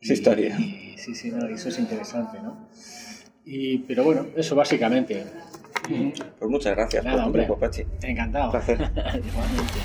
Es 0.00 0.10
historia. 0.10 0.58
Y, 0.58 0.94
sí, 0.98 1.14
sí, 1.14 1.30
no, 1.30 1.46
eso 1.46 1.68
es 1.68 1.78
interesante, 1.78 2.38
¿no? 2.42 2.68
Y, 3.44 3.78
pero 3.78 4.04
bueno, 4.04 4.26
eso 4.36 4.54
básicamente. 4.54 5.24
Pues 6.38 6.50
muchas 6.50 6.76
gracias 6.76 7.02
Nada, 7.02 7.16
por 7.16 7.22
tu 7.22 7.26
hombre. 7.28 7.42
tiempo, 7.46 7.58
Pachi. 7.58 7.82
Encantado. 8.02 8.44
Un 8.46 8.50
placer. 8.50 8.76
Igualmente. 9.26 9.78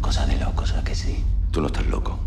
Cosa 0.00 0.26
de 0.26 0.36
locos, 0.38 0.74
¿a 0.74 0.82
que 0.84 0.94
sí? 0.94 1.22
Tú 1.50 1.60
no 1.60 1.66
estás 1.66 1.86
loco. 1.86 2.18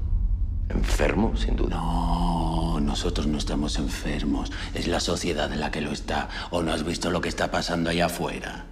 Enfermo, 0.69 1.35
sin 1.37 1.55
duda. 1.55 1.75
No, 1.77 2.79
nosotros 2.81 3.27
no 3.27 3.37
estamos 3.37 3.77
enfermos. 3.77 4.51
Es 4.73 4.87
la 4.87 4.99
sociedad 4.99 5.49
la 5.51 5.71
que 5.71 5.81
lo 5.81 5.91
está. 5.91 6.29
¿O 6.51 6.61
no 6.61 6.73
has 6.73 6.83
visto 6.83 7.09
lo 7.09 7.21
que 7.21 7.29
está 7.29 7.49
pasando 7.49 7.89
allá 7.89 8.07
afuera? 8.07 8.65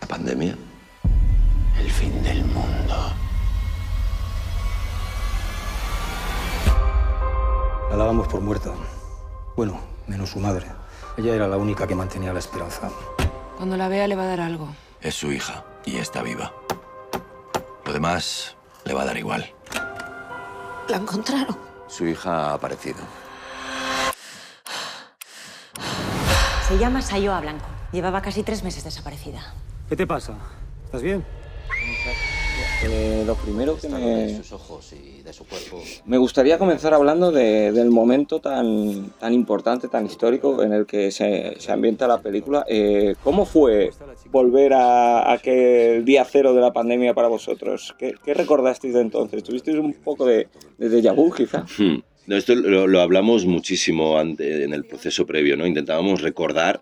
¿La 0.00 0.06
pandemia? 0.06 0.56
El 1.78 1.90
fin 1.90 2.22
del 2.22 2.44
mundo. 2.44 3.12
La 7.90 7.96
dábamos 7.96 8.28
por 8.28 8.40
muerta. 8.40 8.72
Bueno, 9.56 9.80
menos 10.06 10.30
su 10.30 10.40
madre. 10.40 10.66
Ella 11.16 11.34
era 11.34 11.48
la 11.48 11.56
única 11.56 11.86
que 11.86 11.94
mantenía 11.94 12.32
la 12.32 12.38
esperanza. 12.38 12.90
Cuando 13.56 13.76
la 13.76 13.88
vea 13.88 14.06
le 14.06 14.14
va 14.14 14.22
a 14.24 14.26
dar 14.26 14.40
algo. 14.40 14.68
Es 15.00 15.14
su 15.14 15.32
hija 15.32 15.64
y 15.84 15.96
está 15.96 16.22
viva. 16.22 16.52
Lo 17.84 17.92
demás 17.92 18.56
le 18.84 18.94
va 18.94 19.02
a 19.02 19.06
dar 19.06 19.16
igual. 19.16 19.52
La 20.88 20.96
encontraron. 20.96 21.56
Su 21.86 22.06
hija 22.06 22.50
ha 22.50 22.54
aparecido. 22.54 22.98
Se 26.66 26.78
llama 26.78 27.02
Sayoa 27.02 27.40
Blanco. 27.40 27.66
Llevaba 27.92 28.20
casi 28.20 28.42
tres 28.42 28.62
meses 28.62 28.84
desaparecida. 28.84 29.54
¿Qué 29.88 29.96
te 29.96 30.06
pasa? 30.06 30.34
¿Estás 30.84 31.02
bien? 31.02 31.24
Eh, 32.84 33.24
lo 33.26 33.34
primero 33.34 33.76
que 33.76 33.88
De 33.88 33.94
me, 33.98 34.36
sus 34.36 34.52
ojos 34.52 34.92
y 34.92 35.22
de 35.22 35.32
su 35.32 35.44
cuerpo. 35.44 35.82
me 36.06 36.16
gustaría 36.16 36.58
comenzar 36.58 36.94
hablando 36.94 37.32
de- 37.32 37.72
del 37.72 37.90
momento 37.90 38.40
tan, 38.40 39.10
tan 39.18 39.32
importante, 39.34 39.88
tan 39.88 40.06
histórico 40.06 40.62
en 40.62 40.72
el 40.72 40.86
que 40.86 41.10
se, 41.10 41.56
se 41.58 41.72
ambienta 41.72 42.06
la 42.06 42.20
película. 42.20 42.64
Eh, 42.68 43.16
¿Cómo 43.24 43.44
fue 43.46 43.90
volver 44.30 44.74
a, 44.74 45.20
a 45.22 45.32
aquel 45.32 46.04
día 46.04 46.24
cero 46.24 46.54
de 46.54 46.60
la 46.60 46.72
pandemia 46.72 47.14
para 47.14 47.26
vosotros? 47.26 47.96
¿Qué, 47.98 48.14
qué 48.24 48.32
recordasteis 48.34 48.94
de 48.94 49.00
entonces? 49.00 49.42
¿Tuvisteis 49.42 49.76
un 49.78 49.92
poco 49.94 50.24
de, 50.24 50.46
de 50.78 50.88
déjà 50.88 51.12
vu, 51.14 51.32
quizá? 51.32 51.64
Hmm. 51.78 52.00
No, 52.28 52.36
esto 52.36 52.54
lo, 52.54 52.86
lo 52.86 53.00
hablamos 53.00 53.46
muchísimo 53.46 54.18
ante- 54.18 54.62
en 54.62 54.74
el 54.74 54.84
proceso 54.84 55.24
previo, 55.26 55.56
¿no? 55.56 55.66
Intentábamos 55.66 56.20
recordar 56.20 56.80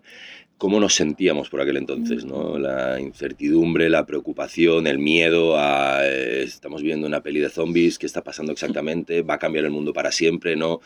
cómo 0.57 0.79
nos 0.79 0.95
sentíamos 0.95 1.49
por 1.49 1.61
aquel 1.61 1.77
entonces, 1.77 2.25
¿no? 2.25 2.57
La 2.57 2.99
incertidumbre, 2.99 3.89
la 3.89 4.05
preocupación, 4.05 4.87
el 4.87 4.97
miedo 4.97 5.57
a 5.57 5.99
eh, 6.03 6.43
estamos 6.43 6.81
viendo 6.81 7.05
una 7.05 7.21
peli 7.21 7.39
de 7.39 7.49
zombies, 7.49 7.99
¿qué 7.99 8.07
está 8.07 8.23
pasando 8.23 8.51
exactamente? 8.51 9.21
¿Va 9.21 9.35
a 9.35 9.39
cambiar 9.39 9.65
el 9.65 9.71
mundo 9.71 9.93
para 9.93 10.11
siempre? 10.11 10.55
¿No? 10.55 10.81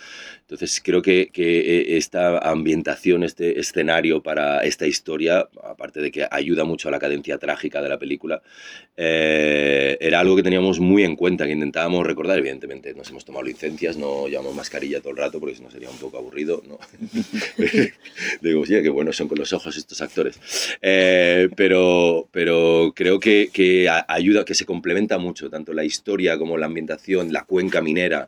Entonces 0.51 0.81
creo 0.83 1.01
que, 1.01 1.29
que 1.31 1.59
eh, 1.59 1.97
esta 1.97 2.37
ambientación, 2.39 3.23
este 3.23 3.57
escenario 3.57 4.21
para 4.21 4.65
esta 4.65 4.85
historia, 4.85 5.47
aparte 5.63 6.01
de 6.01 6.11
que 6.11 6.27
ayuda 6.29 6.65
mucho 6.65 6.89
a 6.89 6.91
la 6.91 6.99
cadencia 6.99 7.37
trágica 7.37 7.81
de 7.81 7.87
la 7.87 7.97
película, 7.97 8.41
eh, 8.97 9.97
era 10.01 10.19
algo 10.19 10.35
que 10.35 10.43
teníamos 10.43 10.81
muy 10.81 11.03
en 11.03 11.15
cuenta, 11.15 11.45
que 11.45 11.53
intentábamos 11.53 12.05
recordar. 12.05 12.37
Evidentemente 12.37 12.93
nos 12.93 13.09
hemos 13.11 13.23
tomado 13.23 13.45
licencias, 13.45 13.95
no 13.95 14.27
llevamos 14.27 14.53
mascarilla 14.53 14.99
todo 14.99 15.11
el 15.11 15.17
rato 15.19 15.39
porque 15.39 15.55
si 15.55 15.63
no 15.63 15.71
sería 15.71 15.89
un 15.89 15.97
poco 15.97 16.17
aburrido. 16.17 16.61
¿no? 16.67 16.77
Digo, 18.41 18.65
sí, 18.65 18.73
qué 18.81 18.89
buenos 18.89 19.15
son 19.15 19.29
con 19.29 19.39
los 19.39 19.53
ojos 19.53 19.77
estos 19.77 20.01
actores. 20.01 20.37
Eh, 20.81 21.47
pero, 21.55 22.27
pero 22.29 22.91
creo 22.93 23.21
que, 23.21 23.49
que 23.53 23.87
ayuda, 23.89 24.43
que 24.43 24.53
se 24.53 24.65
complementa 24.65 25.17
mucho, 25.17 25.49
tanto 25.49 25.71
la 25.71 25.85
historia 25.85 26.37
como 26.37 26.57
la 26.57 26.65
ambientación, 26.65 27.31
la 27.31 27.45
cuenca 27.45 27.79
minera. 27.79 28.27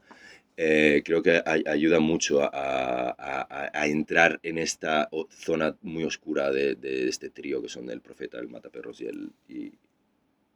Eh, 0.57 1.01
creo 1.05 1.21
que 1.23 1.41
ay- 1.45 1.63
ayuda 1.65 1.99
mucho 1.99 2.41
a, 2.43 2.47
a- 2.51 3.11
a- 3.17 3.71
a 3.73 3.87
entrar 3.87 4.39
en 4.43 4.57
esta 4.57 5.09
zona 5.29 5.75
muy 5.81 6.03
oscura 6.03 6.51
de, 6.51 6.75
de 6.75 7.07
este 7.09 7.29
trío 7.29 7.61
que 7.61 7.69
son 7.69 7.89
el 7.89 8.01
profeta, 8.01 8.39
el 8.39 8.49
mataperros 8.49 9.01
y 9.01 9.05
el, 9.07 9.31
y, 9.47 9.71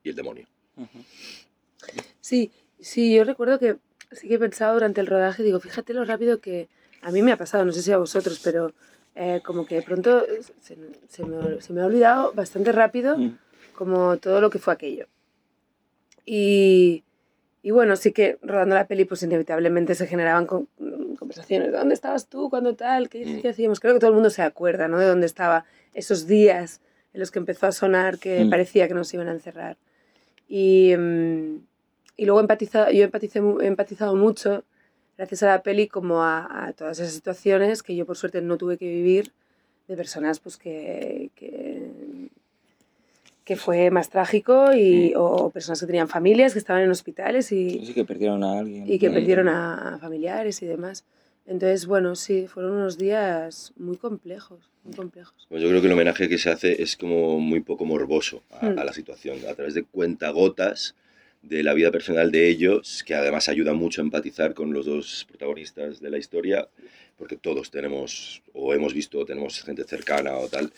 y 0.04 0.10
el 0.10 0.16
demonio. 0.16 0.46
Sí, 2.22 2.52
sí, 2.80 3.14
yo 3.16 3.24
recuerdo 3.24 3.60
que 3.60 3.78
sí 4.12 4.28
que 4.28 4.36
he 4.36 4.40
pensado 4.40 4.74
durante 4.74 5.02
el 5.02 5.08
rodaje, 5.08 5.44
digo, 5.44 5.60
fíjate 5.60 5.94
lo 5.94 6.06
rápido 6.06 6.40
que 6.40 6.68
a 7.02 7.12
mí 7.12 7.22
me 7.22 7.32
ha 7.32 7.38
pasado, 7.38 7.66
no 7.66 7.72
sé 7.72 7.82
si 7.82 7.92
a 7.92 7.98
vosotros, 7.98 8.40
pero 8.44 8.74
eh, 9.16 9.42
como 9.44 9.66
que 9.66 9.76
de 9.76 9.82
pronto 9.82 10.26
se, 10.62 10.76
se 11.08 11.26
me, 11.26 11.62
se 11.62 11.74
me 11.74 11.82
ha 11.82 11.86
olvidado 11.86 12.34
bastante 12.34 12.72
rápido 12.72 13.18
Mm. 13.18 13.38
como 13.74 14.18
todo 14.18 14.42
lo 14.42 14.50
que 14.50 14.60
fue 14.60 14.74
aquello. 14.74 15.08
Y, 16.26 17.04
y 17.64 17.72
bueno, 17.72 17.96
sí 17.96 18.12
que 18.12 18.38
rodando 18.42 18.76
la 18.76 18.88
peli, 18.88 19.06
pues 19.06 19.24
inevitablemente 19.24 19.96
se 19.96 20.08
generaban 20.08 20.46
con- 20.46 20.68
mm, 20.80 21.16
conversaciones. 21.16 21.72
¿Dónde 21.72 21.94
estabas 21.96 22.28
tú? 22.28 22.50
¿Cuándo 22.50 22.76
tal? 22.76 23.10
¿Qué, 23.10 23.26
Mm. 23.26 23.42
qué 23.42 23.50
hacíamos? 23.50 23.80
Creo 23.80 23.94
que 23.94 24.00
todo 24.00 24.10
el 24.10 24.16
mundo 24.16 24.30
se 24.30 24.42
acuerda, 24.42 24.88
¿no? 24.88 25.00
De 25.00 25.06
dónde 25.08 25.26
estaba 25.26 25.66
esos 25.94 26.28
días 26.28 26.82
en 27.14 27.20
los 27.20 27.32
que 27.32 27.40
empezó 27.40 27.66
a 27.68 27.72
sonar 27.72 28.20
que 28.20 28.46
Mm. 28.46 28.50
parecía 28.50 28.88
que 28.88 28.94
nos 28.94 29.14
iban 29.14 29.28
a 29.28 29.32
encerrar. 29.32 29.78
Y, 30.48 30.94
mm, 30.98 31.58
y 32.16 32.26
luego 32.26 32.40
empatiza, 32.40 32.92
yo 32.92 33.04
empaticé 33.04 33.40
he 33.40 33.68
empatizado 33.68 34.16
mucho, 34.16 34.64
gracias 35.18 35.44
a 35.44 35.48
la 35.48 35.62
peli, 35.64 35.88
como 35.88 36.24
a, 36.24 36.68
a 36.68 36.74
todas 36.74 37.00
esas 37.00 37.14
situaciones 37.14 37.84
que 37.84 37.96
yo 37.96 38.06
por 38.06 38.18
suerte 38.18 38.42
no 38.42 38.58
tuve 38.58 38.78
que 38.78 38.86
vivir, 38.88 39.32
de 39.88 39.96
personas 39.96 40.40
pues 40.40 40.58
que, 40.58 41.32
que, 41.36 41.48
que 43.48 43.56
fue 43.56 43.90
más 43.92 44.10
trágico, 44.10 44.74
y, 44.76 45.16
o, 45.16 45.24
o 45.24 45.50
personas 45.52 45.80
que 45.80 45.86
tenían 45.86 46.10
familias, 46.10 46.52
que 46.52 46.60
estaban 46.60 46.84
en 46.84 46.92
hospitales 46.92 47.50
y, 47.54 47.86
Sí 47.86 47.94
que 47.94 48.04
perdieron 48.04 48.44
a 48.44 48.60
alguien. 48.60 48.84
y 48.86 49.00
que 49.00 49.10
perdieron 49.10 49.48
a, 49.48 49.96
a 49.96 50.00
familiares 50.00 50.62
y 50.62 50.66
demás. 50.66 51.06
Entonces, 51.46 51.86
bueno, 51.86 52.18
sí, 52.18 52.46
fueron 52.48 52.74
unos 52.74 52.98
días 52.98 53.72
muy 53.78 53.96
complejos, 53.96 54.60
muy 54.84 54.94
complejos. 54.94 55.48
Pues 55.48 55.62
yo 55.64 55.70
creo 55.70 55.80
que 55.80 55.88
el 55.88 55.94
homenaje 55.94 56.28
que 56.28 56.38
se 56.38 56.50
hace 56.50 56.82
es 56.84 56.98
como 56.98 57.40
muy 57.40 57.62
poco 57.62 57.86
morboso 57.86 58.44
a, 58.52 58.66
Mm. 58.66 58.80
a 58.80 58.84
la 58.84 58.92
situación, 58.92 59.38
a 59.50 59.56
través 59.56 59.74
de 59.76 59.84
cuentagotas 59.84 60.94
de 61.42 61.64
la 61.64 61.74
vida 61.74 61.90
personal 61.90 62.30
de 62.32 62.50
ellos, 62.50 63.02
que 63.06 63.16
además 63.16 63.48
ayuda 63.48 63.72
mucho 63.74 64.02
a 64.02 64.04
empatizar 64.04 64.54
con 64.56 64.74
los 64.74 64.86
dos 64.86 65.26
protagonistas 65.30 66.02
de 66.02 66.10
la 66.10 66.18
historia, 66.18 66.68
porque 67.18 67.36
todos 67.38 67.72
tenemos, 67.72 68.42
o 68.54 68.74
hemos 68.74 68.94
visto, 68.94 69.20
o 69.20 69.26
tenemos 69.26 69.62
gente 69.64 69.84
cercana 69.86 70.36
o 70.38 70.48
tal. 70.48 70.72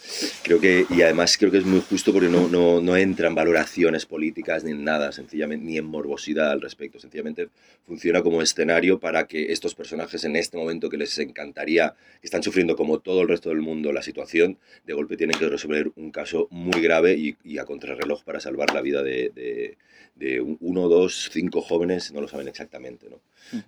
Creo 0.44 0.60
que, 0.60 0.86
y 0.90 1.02
además 1.02 1.38
creo 1.38 1.52
que 1.52 1.58
es 1.58 1.66
muy 1.66 1.82
justo 1.82 2.14
porque 2.14 2.30
no, 2.30 2.48
no, 2.48 2.82
no 2.82 2.96
entran 2.98 3.36
valoraciones 3.36 4.06
políticas 4.06 4.64
ni 4.64 4.72
en 4.72 4.84
nada, 4.84 5.12
sencillamente, 5.12 5.66
ni 5.66 5.78
en 5.78 5.86
morbosidad 5.86 6.52
al 6.52 6.62
respecto. 6.62 7.00
Sencillamente 7.00 7.50
funciona 7.86 8.22
como 8.22 8.42
escenario 8.42 9.00
para 9.00 9.28
que 9.28 9.52
estos 9.52 9.76
personajes 9.76 10.24
en 10.24 10.36
este 10.36 10.58
momento 10.58 10.90
que 10.90 10.98
les 10.98 11.18
encantaría, 11.20 11.96
que 12.22 12.28
están 12.28 12.44
sufriendo 12.44 12.76
como 12.76 13.00
todo 13.00 13.22
el 13.22 13.28
resto 13.28 13.50
del 13.50 13.62
mundo 13.62 13.92
la 13.92 14.02
situación, 14.02 14.58
de 14.86 14.94
golpe 14.94 15.18
tienen 15.18 15.38
que 15.38 15.48
resolver 15.50 15.92
un 15.96 16.12
caso 16.12 16.48
muy 16.52 16.82
grave 16.82 17.14
y, 17.16 17.36
y 17.44 17.58
a 17.58 17.66
contrarreloj 17.66 18.24
para 18.24 18.40
salvar 18.40 18.74
la 18.74 18.82
vida 18.82 19.04
de, 19.04 19.30
de, 19.36 19.78
de 20.16 20.42
un- 20.42 20.58
uno, 20.62 20.88
dos, 20.88 21.30
cinco 21.32 21.62
jóvenes, 21.62 22.12
no 22.12 22.22
lo 22.22 22.28
saben 22.28 22.48
exactamente. 22.48 23.10
¿no? 23.10 23.20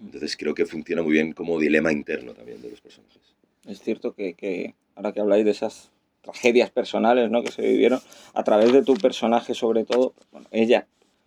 Entonces 0.03 0.37
creo 0.37 0.53
que 0.53 0.65
funciona 0.65 1.01
muy 1.01 1.13
bien 1.13 1.33
como 1.33 1.59
dilema 1.59 1.91
interno 1.91 2.33
también 2.33 2.61
de 2.61 2.69
los 2.69 2.81
personajes. 2.81 3.17
Es 3.67 3.79
cierto 3.81 4.13
que, 4.13 4.33
que 4.33 4.73
ahora 4.95 5.11
que 5.11 5.19
habláis 5.21 5.45
de 5.45 5.51
esas 5.51 5.91
tragedias 6.21 6.69
personales 6.69 7.31
¿no? 7.31 7.43
que 7.43 7.51
se 7.51 7.61
vivieron, 7.63 7.99
a 8.33 8.43
través 8.43 8.71
de 8.73 8.83
tu 8.83 8.93
personaje 8.95 9.53
sobre 9.55 9.85
todo, 9.85 10.13
bueno, 10.31 10.47
ella, 10.51 10.85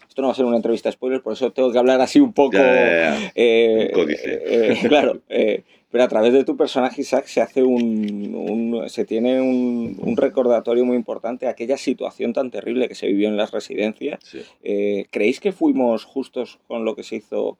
esto 0.08 0.22
no 0.22 0.28
va 0.28 0.32
a 0.32 0.36
ser 0.36 0.44
una 0.44 0.56
entrevista 0.56 0.90
spoiler, 0.92 1.20
por 1.22 1.32
eso 1.32 1.50
tengo 1.52 1.72
que 1.72 1.78
hablar 1.78 2.00
así 2.00 2.20
un 2.20 2.32
poco... 2.32 2.52
Ya, 2.58 2.62
ya, 2.62 3.18
ya. 3.20 3.32
eh, 3.34 3.90
Un 3.92 4.00
códice. 4.02 4.42
eh, 4.44 4.78
claro, 4.88 5.20
eh, 5.28 5.62
pero 5.90 6.04
a 6.04 6.08
través 6.08 6.32
de 6.32 6.44
tu 6.44 6.56
personaje 6.56 7.02
Isaac 7.02 7.26
se 7.26 7.40
hace 7.40 7.62
un, 7.62 8.34
un- 8.34 8.88
se 8.88 9.04
tiene 9.04 9.40
un, 9.40 9.96
un 10.00 10.16
recordatorio 10.16 10.84
muy 10.84 10.96
importante 10.96 11.46
a 11.46 11.50
aquella 11.50 11.76
situación 11.76 12.32
tan 12.32 12.50
terrible 12.50 12.88
que 12.88 12.94
se 12.96 13.06
vivió 13.06 13.28
en 13.28 13.36
las 13.36 13.52
residencias. 13.52 14.18
Sí. 14.24 14.40
Eh, 14.64 15.06
¿Creéis 15.10 15.38
que 15.40 15.52
fuimos 15.52 16.04
justos 16.04 16.58
con 16.66 16.84
lo 16.84 16.96
que 16.96 17.04
se 17.04 17.16
hizo 17.16 17.58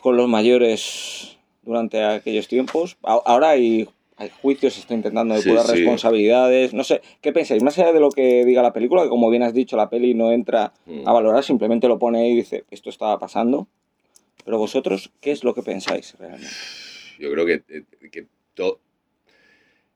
con 0.00 0.16
los 0.16 0.28
mayores 0.28 1.36
durante 1.62 2.02
aquellos 2.02 2.48
tiempos? 2.48 2.96
Ahora 3.02 3.50
hay, 3.50 3.88
hay 4.16 4.30
juicios, 4.40 4.74
se 4.74 4.80
está 4.80 4.94
intentando 4.94 5.34
Sí, 5.34 5.42
depurar 5.42 5.66
sí. 5.66 5.72
responsabilidades. 5.72 6.72
No 6.74 6.84
sé, 6.84 7.00
¿qué 7.20 7.32
pensáis? 7.32 7.62
Más 7.62 7.78
allá 7.78 7.92
de 7.92 8.00
lo 8.00 8.10
que 8.10 8.44
diga 8.44 8.62
la 8.62 8.72
película, 8.72 9.02
que 9.02 9.08
como 9.08 9.28
bien 9.30 9.42
has 9.42 9.54
dicho, 9.54 9.76
la 9.76 9.90
peli 9.90 10.14
no 10.14 10.32
entra 10.32 10.72
Mm. 10.86 11.06
a 11.08 11.12
valorar, 11.12 11.42
simplemente 11.44 11.88
lo 11.88 11.98
pone 11.98 12.20
ahí 12.20 12.32
y 12.32 12.36
dice, 12.36 12.64
esto 12.70 12.90
estaba 12.90 13.18
pasando. 13.18 13.66
Pero 14.44 14.58
vosotros, 14.58 15.10
¿qué 15.20 15.32
es 15.32 15.42
lo 15.42 15.54
que 15.54 15.62
pensáis 15.62 16.14
realmente? 16.18 16.54
Yo 17.18 17.32
creo 17.32 17.46
que, 17.46 17.62
eh, 17.68 17.84
que 18.10 18.26
to- 18.54 18.78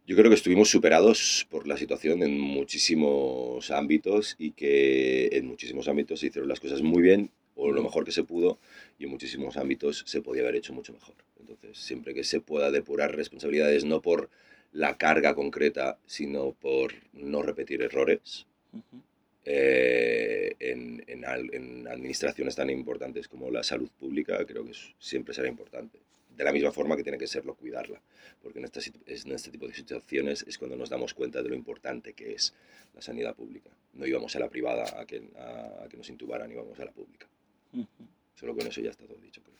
yo 0.06 0.16
creo 0.16 0.28
que 0.28 0.34
estuvimos 0.34 0.68
superados 0.70 1.46
por 1.50 1.68
la 1.68 1.76
situación 1.76 2.22
en 2.24 2.40
muchísimos 2.40 3.70
ámbitos 3.70 4.34
y 4.38 4.50
que 4.52 5.28
en 5.32 5.46
muchísimos 5.46 5.86
ámbitos 5.86 6.18
se 6.18 6.26
hicieron 6.26 6.48
las 6.48 6.58
cosas 6.58 6.82
muy 6.82 7.00
bien 7.00 7.30
o 7.54 7.70
lo 7.70 7.82
mejor 7.82 8.04
que 8.04 8.10
se 8.10 8.24
pudo 8.24 8.58
y 9.00 9.04
en 9.04 9.10
muchísimos 9.10 9.56
ámbitos 9.56 10.04
se 10.06 10.20
podía 10.22 10.42
haber 10.42 10.56
hecho 10.56 10.74
mucho 10.74 10.92
mejor. 10.92 11.14
Entonces, 11.40 11.78
siempre 11.78 12.14
que 12.14 12.22
se 12.22 12.40
pueda 12.40 12.70
depurar 12.70 13.16
responsabilidades 13.16 13.84
no 13.84 14.00
por 14.02 14.30
la 14.72 14.96
carga 14.98 15.34
concreta, 15.34 15.98
sino 16.06 16.52
por 16.52 16.92
no 17.14 17.42
repetir 17.42 17.82
errores, 17.82 18.46
eh, 19.44 20.54
en, 20.60 21.02
en 21.06 21.24
al- 21.24 21.52
en 21.54 21.88
administraciones 21.88 22.54
tan 22.56 22.68
importantes 22.70 23.26
como 23.26 23.50
la 23.50 23.62
salud 23.62 23.88
pública, 23.98 24.44
creo 24.46 24.64
que 24.64 24.72
es- 24.72 24.94
siempre 24.98 25.34
será 25.34 25.48
importante. 25.48 25.98
De 26.36 26.44
la 26.44 26.52
misma 26.52 26.72
forma 26.72 26.96
que 26.96 27.02
tiene 27.02 27.18
que 27.18 27.26
serlo 27.26 27.54
cuidarla, 27.54 28.00
porque 28.42 28.58
en, 28.58 28.66
esta 28.66 28.80
en 29.06 29.32
este 29.32 29.50
tipo 29.50 29.66
de 29.66 29.74
situaciones 29.74 30.44
es 30.46 30.58
cuando 30.58 30.76
nos 30.76 30.90
damos 30.90 31.14
cuenta 31.14 31.42
de 31.42 31.48
lo 31.48 31.54
importante 31.54 32.12
que 32.12 32.32
es 32.34 32.54
la 32.94 33.02
sanidad 33.02 33.34
pública. 33.34 33.70
No 33.94 34.06
íbamos 34.06 34.36
a 34.36 34.40
la 34.40 34.48
privada 34.48 35.00
a 35.00 35.06
que, 35.06 35.22
a, 35.38 35.84
a 35.84 35.88
que 35.88 35.96
nos 35.96 36.08
intubaran, 36.10 36.50
íbamos 36.52 36.78
a 36.78 36.84
la 36.84 36.92
pública. 36.92 37.26
Solo 38.40 38.56
con 38.56 38.66
eso 38.66 38.80
ya 38.80 38.88
está 38.88 39.04
todo 39.04 39.18
dicho, 39.18 39.42
creo. 39.42 39.54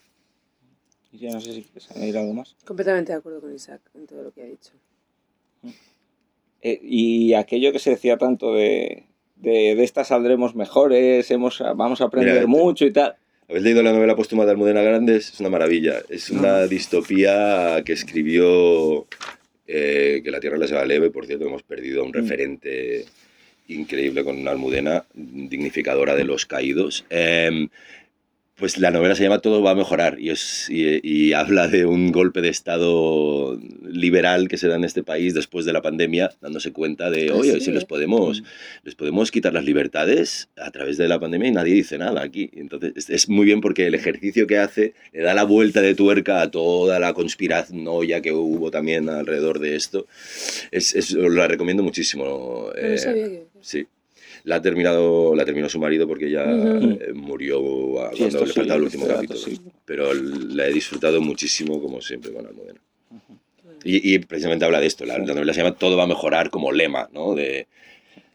Y 1.13 1.19
ya 1.19 1.31
no 1.33 1.41
sé 1.43 1.53
si 1.53 1.63
quieres 1.63 1.91
añadir 1.91 2.17
algo 2.17 2.33
más. 2.33 2.57
Completamente 2.65 3.13
de 3.13 3.19
acuerdo 3.19 3.43
con 3.43 3.55
Isaac 3.55 3.83
en 3.95 4.07
todo 4.07 4.23
lo 4.23 4.33
que 4.33 4.43
ha 4.43 4.47
dicho. 4.47 4.73
Eh, 6.63 6.81
y 6.83 7.35
aquello 7.35 7.73
que 7.73 7.79
se 7.79 7.91
decía 7.91 8.17
tanto 8.17 8.55
de, 8.55 9.05
de, 9.37 9.75
de 9.75 9.85
esta 9.85 10.05
saldremos 10.05 10.55
mejores, 10.55 11.31
hemos, 11.31 11.59
vamos 11.77 12.01
a 12.01 12.05
aprender 12.05 12.35
Mira, 12.35 12.47
mucho 12.47 12.87
y 12.87 12.93
tal. 12.93 13.17
¿Habéis 13.51 13.65
leído 13.65 13.83
la 13.83 13.93
novela 13.93 14.17
póstuma 14.17 14.47
de 14.47 14.53
Almudena 14.53 14.81
Grandes? 14.81 15.35
Es 15.35 15.41
una 15.41 15.51
maravilla. 15.51 16.01
Es 16.09 16.31
una 16.31 16.67
distopía 16.67 17.83
que 17.85 17.93
escribió 17.93 19.07
eh, 19.67 20.23
que 20.25 20.31
la 20.31 20.41
Tierra 20.41 20.57
les 20.57 20.73
va 20.73 20.87
leve. 20.87 21.11
Por 21.11 21.27
cierto, 21.27 21.47
hemos 21.47 21.65
perdido 21.65 22.01
a 22.01 22.05
un 22.07 22.15
referente 22.15 23.05
increíble 23.69 24.25
con 24.25 24.49
Almudena, 24.49 25.05
dignificadora 25.13 26.15
de 26.15 26.25
los 26.25 26.47
caídos. 26.47 27.05
Em, 27.11 27.69
pues 28.61 28.79
la 28.79 28.91
novela 28.93 29.15
se 29.17 29.25
llama 29.25 29.41
Todo 29.41 29.63
va 29.63 29.73
a 29.73 29.75
mejorar 29.75 30.21
y, 30.21 30.31
es, 30.31 30.69
y, 30.71 31.01
y 31.03 31.33
habla 31.33 31.67
de 31.67 31.87
un 31.87 32.13
golpe 32.13 32.41
de 32.43 32.51
Estado 32.51 33.59
liberal 33.83 34.47
que 34.49 34.57
se 34.59 34.69
da 34.69 34.77
en 34.77 34.85
este 34.85 35.03
país 35.03 35.35
después 35.35 35.65
de 35.65 35.73
la 35.73 35.83
pandemia, 35.83 36.31
dándose 36.41 36.73
cuenta 36.73 37.11
de, 37.11 37.31
Ah, 37.31 37.35
oye, 37.35 37.55
sí. 37.55 37.61
si 37.63 37.73
les 37.73 37.85
podemos, 37.85 38.43
les 38.85 38.95
podemos 38.95 39.31
quitar 39.31 39.53
las 39.55 39.65
libertades 39.65 40.49
a 40.57 40.71
través 40.71 40.97
de 40.99 41.09
la 41.09 41.19
pandemia 41.19 41.49
y 41.49 41.53
nadie 41.53 41.75
dice 41.75 41.99
nada 41.99 42.23
aquí. 42.23 42.51
Entonces 42.53 42.93
es, 42.95 43.11
es 43.11 43.29
muy 43.29 43.47
bien 43.47 43.61
porque 43.61 43.87
el 43.87 43.95
ejercicio 43.95 44.47
que 44.47 44.59
hace 44.59 44.95
le 45.13 45.23
da 45.23 45.35
la 45.35 45.45
vuelta 45.45 45.81
de 45.81 45.95
tuerca 45.95 46.43
a 46.43 46.51
toda 46.51 46.99
la 47.01 47.15
conspiranoia 47.15 48.21
que 48.21 48.33
hubo 48.33 48.71
también 48.71 49.09
alrededor 49.09 49.59
de 49.59 49.75
esto. 49.75 50.07
Es, 50.71 50.95
es- 50.95 51.15
os 51.15 51.33
la 51.35 51.49
recomiendo 51.49 51.83
muchísimo. 51.83 52.25
No 52.25 52.73
eh, 52.77 52.99
sabía 52.99 53.27
que... 53.29 53.45
Sí. 53.63 53.87
La 54.45 54.57
ha 54.57 54.63
terminado, 54.63 55.35
la 55.35 55.45
terminó 55.45 55.69
su 55.69 55.79
marido 55.79 56.07
porque 56.09 56.31
ya 56.31 56.45
Ujú. 56.45 56.99
eh, 57.01 57.13
murió 57.15 58.03
a- 58.03 58.11
Sí, 58.13 58.19
cuando 58.19 58.41
le 58.41 58.47
sí, 58.47 58.53
faltaba 58.59 58.79
el 58.79 58.85
este 58.87 58.97
último 58.97 59.07
dato 59.07 59.17
capítulo. 59.17 59.41
sí. 59.41 59.61
Pero 59.85 60.15
la 60.15 60.67
he 60.69 60.73
disfrutado 60.73 61.21
muchísimo, 61.21 61.81
como 61.81 62.01
siempre, 62.01 62.33
con 62.33 62.47
Almudena. 62.47 62.81
Y, 63.85 64.15
y 64.15 64.19
precisamente 64.19 64.65
habla 64.65 64.81
de 64.81 64.87
esto. 64.87 65.05
La, 65.07 65.19
la 65.19 65.35
novela 65.35 65.53
se 65.55 65.63
llama 65.63 65.75
Todo 65.77 65.97
va 65.97 66.05
a 66.05 66.07
mejorar 66.07 66.51
como 66.51 66.71
lema, 66.71 67.09
¿no? 67.13 67.35
De, 67.35 67.67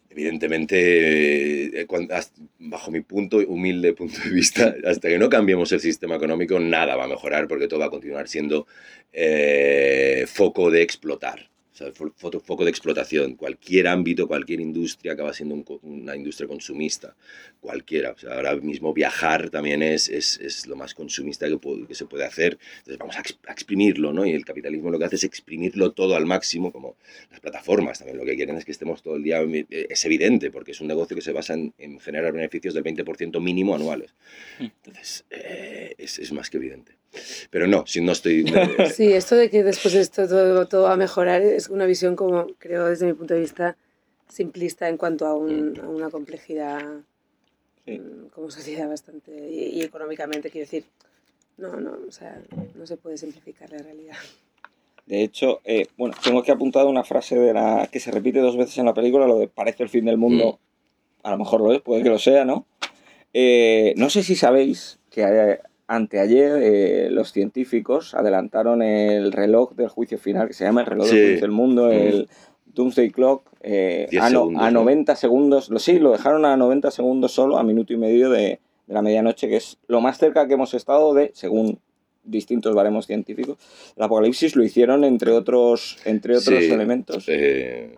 evidentemente, 0.09 1.81
eh, 1.81 1.87
hasta- 2.11 2.41
bajo 2.59 2.91
mi 2.91 3.01
punto, 3.01 3.37
humilde 3.37 3.93
punto 3.93 4.17
de 4.23 4.29
vista, 4.31 4.73
hasta 4.85 5.07
que 5.09 5.17
no 5.19 5.29
cambiemos 5.29 5.71
el 5.71 5.79
sistema 5.79 6.15
económico, 6.15 6.59
nada 6.59 6.95
va 6.95 7.03
a 7.05 7.07
mejorar 7.07 7.47
porque 7.47 7.67
todo 7.67 7.79
va 7.81 7.85
a 7.87 7.89
continuar 7.89 8.27
siendo 8.27 8.65
eh, 9.13 10.25
foco 10.27 10.71
de 10.71 10.81
explotar. 10.81 11.49
O 11.75 11.77
sea, 11.77 11.87
fo- 11.91 12.13
foto- 12.15 12.39
foco 12.39 12.63
de 12.63 12.69
explotación. 12.69 13.35
Cualquier 13.35 13.87
ámbito, 13.89 14.29
cualquier 14.29 14.61
industria 14.61 15.11
acaba 15.11 15.33
siendo 15.33 15.55
un 15.55 15.65
una 15.83 16.15
industria 16.15 16.47
consumista. 16.47 17.17
Cualquiera. 17.59 18.11
O 18.11 18.17
sea, 18.17 18.35
ahora 18.35 18.55
mismo 18.55 18.93
viajar 18.93 19.49
también 19.49 19.83
es, 19.83 20.07
es, 20.07 20.39
es 20.39 20.67
lo 20.67 20.77
más 20.77 20.93
consumista 20.93 21.47
que, 21.49 21.55
pu- 21.55 21.85
que 21.85 21.93
se 21.93 22.05
puede 22.05 22.23
hacer. 22.23 22.57
Entonces 22.77 22.97
vamos 22.97 23.17
a, 23.17 23.19
ex- 23.19 23.37
a 23.45 23.51
exprimirlo, 23.51 24.13
¿no? 24.13 24.25
Y 24.25 24.31
el 24.31 24.45
capitalismo 24.45 24.89
lo 24.89 24.97
que 24.97 25.03
hace 25.05 25.17
es 25.17 25.25
exprimirlo 25.25 25.91
todo 25.91 26.15
al 26.15 26.25
máximo, 26.25 26.71
como 26.71 26.95
las 27.29 27.41
plataformas 27.41 27.97
también 27.99 28.17
lo 28.19 28.23
que 28.25 28.37
quieren 28.37 28.55
es 28.55 28.63
que 28.63 28.71
estemos 28.71 29.03
todo 29.03 29.17
el 29.17 29.23
día. 29.23 29.41
eh, 29.41 29.65
Es 29.89 30.05
evidente, 30.05 30.51
porque 30.51 30.71
es 30.71 30.79
un 30.79 30.87
negocio 30.87 31.13
que 31.13 31.21
se 31.21 31.33
basa 31.33 31.55
en, 31.55 31.73
en 31.77 31.99
generar 31.99 32.31
beneficios 32.31 32.73
del 32.73 32.85
20% 32.85 33.41
mínimo 33.41 33.75
anuales. 33.75 34.13
Entonces, 34.59 35.25
eh, 35.29 35.93
es, 35.97 36.19
es 36.19 36.31
más 36.31 36.49
que 36.49 36.55
evidente. 36.55 36.93
Pero 37.49 37.67
no, 37.67 37.85
si 37.87 38.01
no 38.01 38.11
estoy... 38.11 38.45
Sí, 38.93 39.13
esto 39.13 39.35
de 39.35 39.49
que 39.49 39.63
después 39.63 39.93
de 39.93 40.01
esto 40.01 40.27
todo, 40.27 40.67
todo 40.67 40.83
va 40.83 40.93
a 40.93 40.97
mejorar 40.97 41.41
es 41.41 41.69
una 41.69 41.85
visión 41.85 42.15
como, 42.15 42.47
creo, 42.59 42.85
desde 42.87 43.05
mi 43.05 43.13
punto 43.13 43.33
de 43.33 43.39
vista, 43.41 43.77
simplista 44.29 44.87
en 44.89 44.97
cuanto 44.97 45.25
a, 45.25 45.33
un- 45.35 45.79
a 45.83 45.87
una 45.87 46.09
complejidad 46.09 46.81
mm, 47.85 48.27
como 48.33 48.49
sociedad 48.51 48.87
bastante... 48.89 49.31
Y, 49.49 49.79
y 49.79 49.81
económicamente, 49.83 50.49
quiero 50.49 50.65
decir, 50.65 50.83
no, 51.57 51.79
no, 51.79 51.97
o 52.07 52.11
sea, 52.11 52.41
no 52.75 52.85
se 52.85 52.97
puede 52.97 53.17
simplificar 53.17 53.69
la 53.71 53.77
realidad. 53.79 54.15
De 55.05 55.21
hecho, 55.21 55.61
eh, 55.65 55.85
bueno, 55.97 56.15
tengo 56.23 56.39
aquí 56.39 56.49
apuntado 56.51 56.89
una 56.89 57.03
frase 57.03 57.35
de 57.37 57.53
la 57.53 57.87
que 57.91 57.99
se 57.99 58.09
repite 58.11 58.39
dos 58.39 58.57
veces 58.57 58.77
en 58.79 58.85
la 58.85 58.93
película, 58.93 59.27
lo 59.27 59.37
de 59.37 59.47
parece 59.47 59.83
el 59.83 59.89
fin 59.89 60.05
del 60.05 60.17
mundo. 60.17 60.59
A 61.21 61.31
lo 61.31 61.37
mejor 61.37 61.61
lo 61.61 61.71
es, 61.73 61.81
puede 61.81 62.01
que 62.03 62.09
lo 62.09 62.17
sea, 62.19 62.43
¿no? 62.43 62.65
Eh, 63.33 63.93
no 63.97 64.09
sé 64.09 64.23
si 64.23 64.35
sabéis 64.35 64.97
que 65.11 65.21
eh, 65.21 65.59
anteayer 65.87 66.59
eh, 66.61 67.09
los 67.11 67.31
científicos 67.31 68.13
adelantaron 68.15 68.81
el 68.81 69.31
reloj 69.31 69.73
del 69.75 69.87
juicio 69.89 70.17
final, 70.17 70.47
que 70.47 70.53
se 70.53 70.63
llama 70.65 70.81
el 70.81 70.87
reloj 70.87 71.07
Sí. 71.07 71.15
del 71.15 71.25
juicio 71.27 71.41
del 71.41 71.51
mundo, 71.51 71.85
Mm. 71.87 71.91
el 71.91 72.29
Doomsday 72.65 73.09
Clock, 73.11 73.47
eh, 73.61 74.07
10 74.09 74.23
a, 74.23 74.29
no- 74.29 74.39
segundos, 74.41 74.63
a 74.63 74.71
¿no? 74.71 74.79
90 74.81 75.15
segundos. 75.15 75.69
Lo, 75.69 75.79
sí, 75.79 75.99
lo 75.99 76.11
dejaron 76.11 76.45
a 76.45 76.57
90 76.57 76.91
segundos 76.91 77.31
solo, 77.31 77.57
a 77.57 77.63
minuto 77.63 77.93
y 77.93 77.97
medio 77.97 78.29
de, 78.29 78.59
de 78.87 78.93
la 78.93 79.01
medianoche, 79.01 79.47
que 79.47 79.57
es 79.57 79.77
lo 79.87 80.01
más 80.01 80.17
cerca 80.17 80.47
que 80.47 80.55
hemos 80.55 80.73
estado 80.73 81.13
de, 81.13 81.31
según 81.33 81.79
distintos 82.23 82.73
baremos 82.75 83.05
científicos, 83.05 83.57
el 83.95 84.03
apocalipsis 84.03 84.55
lo 84.55 84.63
hicieron 84.63 85.03
entre 85.03 85.31
otros, 85.31 85.97
entre 86.05 86.35
otros 86.37 86.57
Sí, 86.63 86.71
elementos. 86.71 87.25
eh, 87.27 87.97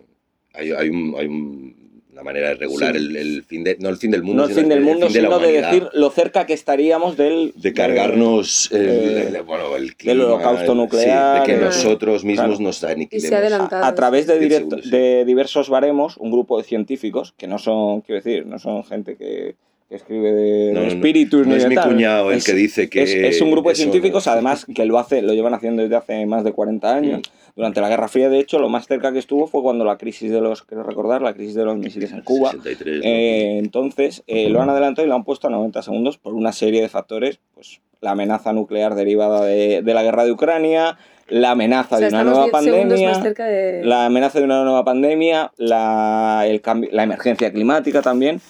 hay, 0.52 0.70
hay 0.72 0.88
un- 0.90 1.14
hay 1.18 1.26
un- 1.26 1.87
una 2.18 2.24
manera 2.24 2.48
de 2.48 2.54
regular 2.56 2.96
Sí. 2.96 2.98
el, 2.98 3.16
el 3.16 3.42
fin 3.44 3.62
de, 3.62 3.76
no 3.78 3.88
el 3.88 3.96
fin 3.96 4.10
del 4.10 4.24
mundo, 4.24 4.42
no 4.42 4.48
el 4.48 4.54
sino 4.54 4.60
fin 4.62 4.68
del 4.70 4.80
mundo, 4.80 5.06
fin 5.06 5.14
de 5.14 5.22
la 5.22 5.28
sino 5.28 5.38
de 5.38 5.52
decir 5.62 5.88
lo 5.92 6.10
cerca 6.10 6.46
que 6.46 6.52
estaríamos 6.52 7.16
del... 7.16 7.52
de 7.54 7.72
cargarnos 7.72 8.70
el, 8.72 8.88
eh, 8.88 9.28
el- 9.36 9.42
bueno, 9.42 9.76
el 9.76 9.94
del 10.02 10.20
holocausto 10.22 10.74
nuclear, 10.74 11.36
sí, 11.36 11.40
de 11.40 11.46
que 11.56 11.62
eh, 11.62 11.64
nosotros 11.64 12.24
mismos 12.24 12.46
claro. 12.46 12.60
nos 12.62 12.82
aniquilemos. 12.82 13.24
Y 13.24 13.28
se 13.28 13.34
ha 13.34 13.38
adelantado. 13.38 13.84
a 13.84 13.94
través 13.94 14.26
de, 14.26 14.40
10 14.40 14.50
directo- 14.50 14.76
de 14.90 15.24
diversos 15.24 15.68
baremos, 15.68 16.16
un 16.16 16.32
grupo 16.32 16.58
de 16.58 16.64
científicos, 16.64 17.34
que 17.36 17.46
no 17.46 17.58
son, 17.58 18.00
quiero 18.00 18.20
decir, 18.20 18.46
no 18.46 18.58
son 18.58 18.82
gente 18.82 19.16
que, 19.16 19.54
que 19.88 19.96
escribe 19.96 20.32
de, 20.32 20.72
No, 20.74 20.80
de 20.80 20.86
no, 20.86 20.92
espíritus 20.92 21.46
no 21.46 21.54
ni 21.54 21.62
es 21.62 21.68
mi 21.68 21.74
tal. 21.74 21.88
cuñado 21.90 22.30
el 22.30 22.38
Es- 22.38 22.44
que 22.44 22.52
dice 22.52 22.90
que 22.90 23.02
es, 23.04 23.14
es 23.14 23.40
un 23.40 23.50
grupo 23.50 23.70
de 23.70 23.74
científicos, 23.74 24.26
no- 24.26 24.32
además, 24.32 24.66
que 24.74 24.84
lo 24.84 24.98
hace, 24.98 25.22
lo 25.22 25.32
llevan 25.32 25.54
haciendo 25.54 25.82
desde 25.82 25.96
hace 25.96 26.26
más 26.26 26.44
de 26.44 26.52
40 26.52 26.94
años. 26.94 27.20
Mm. 27.20 27.38
Durante 27.56 27.80
la 27.80 27.88
Guerra 27.88 28.06
Fría, 28.06 28.28
de 28.28 28.38
hecho, 28.38 28.58
lo 28.60 28.68
más 28.68 28.86
cerca 28.86 29.12
que 29.12 29.18
estuvo 29.18 29.46
fue 29.48 29.62
cuando 29.62 29.84
la 29.84 29.96
crisis 29.96 30.30
de 30.30 30.40
los, 30.40 30.62
quiero 30.62 30.82
recordar, 30.84 31.22
la 31.22 31.32
crisis 31.34 31.54
de 31.54 31.64
los 31.64 31.76
misiles 31.76 32.12
en 32.12 32.20
Cuba. 32.20 32.52
63, 32.52 32.98
¿no? 32.98 33.02
Eh, 33.04 33.58
entonces, 33.58 34.22
eh, 34.26 34.48
lo 34.50 34.60
han 34.62 34.70
adelantado 34.70 35.04
y 35.06 35.08
lo 35.08 35.16
han 35.16 35.24
puesto 35.24 35.48
a 35.48 35.50
90 35.50 35.82
segundos 35.82 36.18
por 36.18 36.34
una 36.34 36.52
serie 36.52 36.82
de 36.82 36.88
factores, 36.88 37.40
pues 37.54 37.80
la 38.00 38.12
amenaza 38.12 38.52
nuclear 38.52 38.94
derivada 38.94 39.44
de, 39.44 39.82
de 39.82 39.94
la 39.94 40.02
guerra 40.04 40.24
de 40.24 40.30
Ucrania, 40.32 40.98
la 41.28 41.50
amenaza 41.52 41.96
O 41.96 41.98
sea, 41.98 42.08
de 42.08 42.14
una 42.14 42.24
nueva 42.24 42.44
10 42.44 42.62
segundos 42.64 43.00
pandemia, 43.00 43.44
de... 43.46 43.80
la 43.84 44.06
amenaza 44.06 44.38
de 44.38 44.44
una 44.44 44.62
nueva 44.62 44.84
pandemia, 44.84 45.50
la, 45.56 46.44
el 46.46 46.60
cambio, 46.60 46.90
la 46.92 47.02
emergencia 47.02 47.50
climática 47.52 48.02
también. 48.02 48.40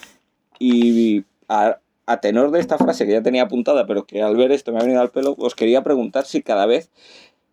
Y 0.59 1.25
a, 1.49 1.79
a 2.07 2.21
tenor 2.21 2.51
de 2.51 2.61
esta 2.61 2.79
frase 2.79 3.07
que 3.07 3.13
ya 3.13 3.23
tenía 3.23 3.43
apuntada, 3.45 3.87
pero 3.87 4.07
que 4.07 4.23
al 4.23 4.37
ver 4.37 4.53
esto 4.53 4.73
me 4.73 4.79
ha 4.79 4.83
venido 4.83 5.01
al 5.01 5.11
pelo, 5.11 5.35
os 5.39 5.55
quería 5.55 5.83
preguntar 5.83 6.25
si 6.25 6.43
cada 6.43 6.67
vez 6.67 6.91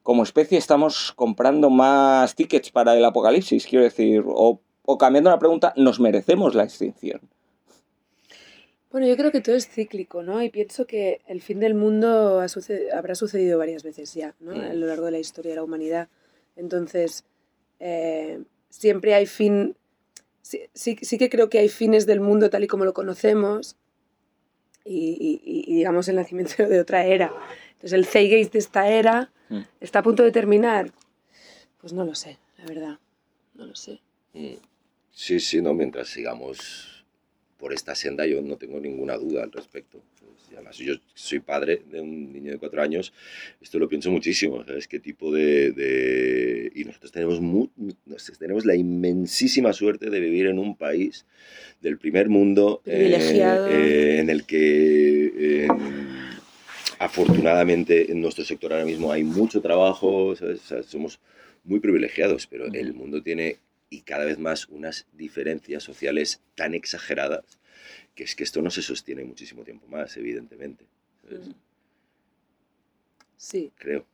como 0.03 0.23
especie 0.23 0.57
estamos 0.57 1.13
comprando 1.13 1.69
más 1.69 2.35
tickets 2.35 2.71
para 2.71 2.95
el 2.95 3.03
apocalipsis, 3.03 3.65
quiero 3.65 3.83
decir, 3.83 4.23
o, 4.25 4.59
o 4.83 4.97
cambiando 4.97 5.29
la 5.29 5.39
pregunta, 5.39 5.73
¿nos 5.77 5.99
merecemos 5.99 6.53
la 6.53 6.63
extinción? 6.63 7.21
Bueno, 8.91 9.07
yo 9.07 9.17
creo 9.17 9.31
que 9.31 9.41
todo 9.41 9.55
es 9.55 9.67
cíclico, 9.67 10.23
¿no? 10.23 10.41
Y 10.41 10.49
pienso 10.49 10.85
que 10.87 11.21
el 11.27 11.41
fin 11.41 11.59
del 11.59 11.73
mundo 11.73 12.39
ha 12.39 12.47
suce- 12.47 12.91
habrá 12.93 13.13
sucedido 13.15 13.57
varias 13.57 13.83
veces 13.83 14.13
ya, 14.13 14.35
¿no? 14.39 14.51
A 14.51 14.73
lo 14.73 14.87
largo 14.87 15.05
de 15.05 15.11
la 15.11 15.19
historia 15.19 15.51
de 15.51 15.55
la 15.57 15.63
humanidad. 15.63 16.07
Entonces, 16.55 17.25
eh, 17.79 18.41
siempre 18.69 19.15
hay 19.15 19.25
fin... 19.25 19.75
Sí, 20.45 20.61
sí, 20.75 20.95
sí 21.01 21.17
que 21.17 21.27
creo 21.31 21.49
que 21.49 21.57
hay 21.57 21.69
fines 21.69 22.05
del 22.05 22.19
mundo 22.19 22.51
tal 22.51 22.63
y 22.63 22.67
como 22.67 22.85
lo 22.85 22.93
conocemos 22.93 23.77
y, 24.83 25.41
y- 25.43 25.73
digamos 25.75 26.07
el 26.07 26.17
nacimiento 26.17 26.67
de 26.67 26.79
otra 26.79 27.03
era. 27.03 27.33
Entonces, 27.71 27.93
el 27.93 28.05
Zeitgeist 28.05 28.53
de 28.53 28.59
esta 28.59 28.87
era 28.89 29.31
Mm. 29.49 29.61
está 29.79 29.99
a 29.99 30.03
punto 30.03 30.21
de 30.21 30.31
terminar. 30.31 30.91
Pues 31.81 31.93
no 31.93 32.03
lo 32.05 32.13
sé, 32.13 32.37
la 32.59 32.65
verdad. 32.65 32.99
No 33.55 33.65
lo 33.65 33.75
sé. 33.75 33.99
Mm. 34.33 34.53
Sí, 35.11 35.39
sí, 35.39 35.61
no, 35.63 35.73
mientras 35.73 36.09
sigamos 36.09 37.05
por 37.57 37.73
esta 37.73 37.95
senda 37.95 38.27
yo 38.27 38.39
no 38.43 38.57
tengo 38.57 38.79
ninguna 38.79 39.17
duda 39.17 39.41
al 39.43 39.51
respecto. 39.51 39.99
Y 40.55 40.57
Además, 40.57 40.77
yo 40.77 40.93
soy 41.13 41.39
padre 41.41 41.81
de 41.91 41.99
un 41.99 42.31
niño 42.31 42.51
de 42.53 42.57
cuatro 42.57 42.81
años, 42.81 43.11
esto 43.61 43.77
lo 43.77 43.89
pienso 43.89 44.09
muchísimo, 44.09 44.63
¿sabes? 44.63 44.87
¿Qué 44.87 44.99
tipo 45.01 45.29
de... 45.33 45.71
de- 45.71 46.71
Y 46.73 46.85
nosotros 46.85 47.11
tenemos, 47.11 47.41
nosotros 47.41 48.37
tenemos 48.39 48.65
la 48.65 48.73
inmensísima 48.75 49.73
suerte 49.73 50.09
de 50.09 50.19
vivir 50.21 50.45
en 50.47 50.57
un 50.59 50.77
país 50.77 51.25
del 51.81 51.97
primer 51.97 52.29
mundo 52.29 52.81
eh, 52.85 52.89
Privilegiado. 52.95 53.67
eh, 53.67 54.19
en 54.19 54.29
el 54.29 54.45
que... 54.45 55.33
eh, 55.65 55.67
afortunadamente 56.99 58.11
en 58.11 58.21
nuestro 58.21 58.45
sector 58.45 58.71
ahora 58.71 58.85
mismo 58.85 59.11
hay 59.11 59.23
mucho 59.25 59.61
trabajo, 59.61 60.35
¿sabes? 60.37 60.61
O 60.63 60.67
sea, 60.67 60.83
somos 60.83 61.19
muy 61.65 61.81
privilegiados, 61.81 62.47
pero 62.47 62.65
el 62.73 62.93
mundo 62.93 63.21
tiene 63.21 63.57
y 63.89 64.01
cada 64.01 64.23
vez 64.25 64.39
más 64.39 64.67
unas 64.69 65.05
diferencias 65.13 65.83
sociales 65.83 66.41
tan 66.55 66.73
exageradas 66.73 67.43
que 68.15 68.23
es 68.23 68.35
que 68.35 68.43
esto 68.43 68.61
no 68.61 68.71
se 68.71 68.81
sostiene 68.81 69.23
muchísimo 69.23 69.63
tiempo 69.63 69.87
más, 69.87 70.15
evidentemente. 70.17 70.85
¿sabes? 71.23 71.49
Sí. 73.37 73.71
Creo. 73.77 74.05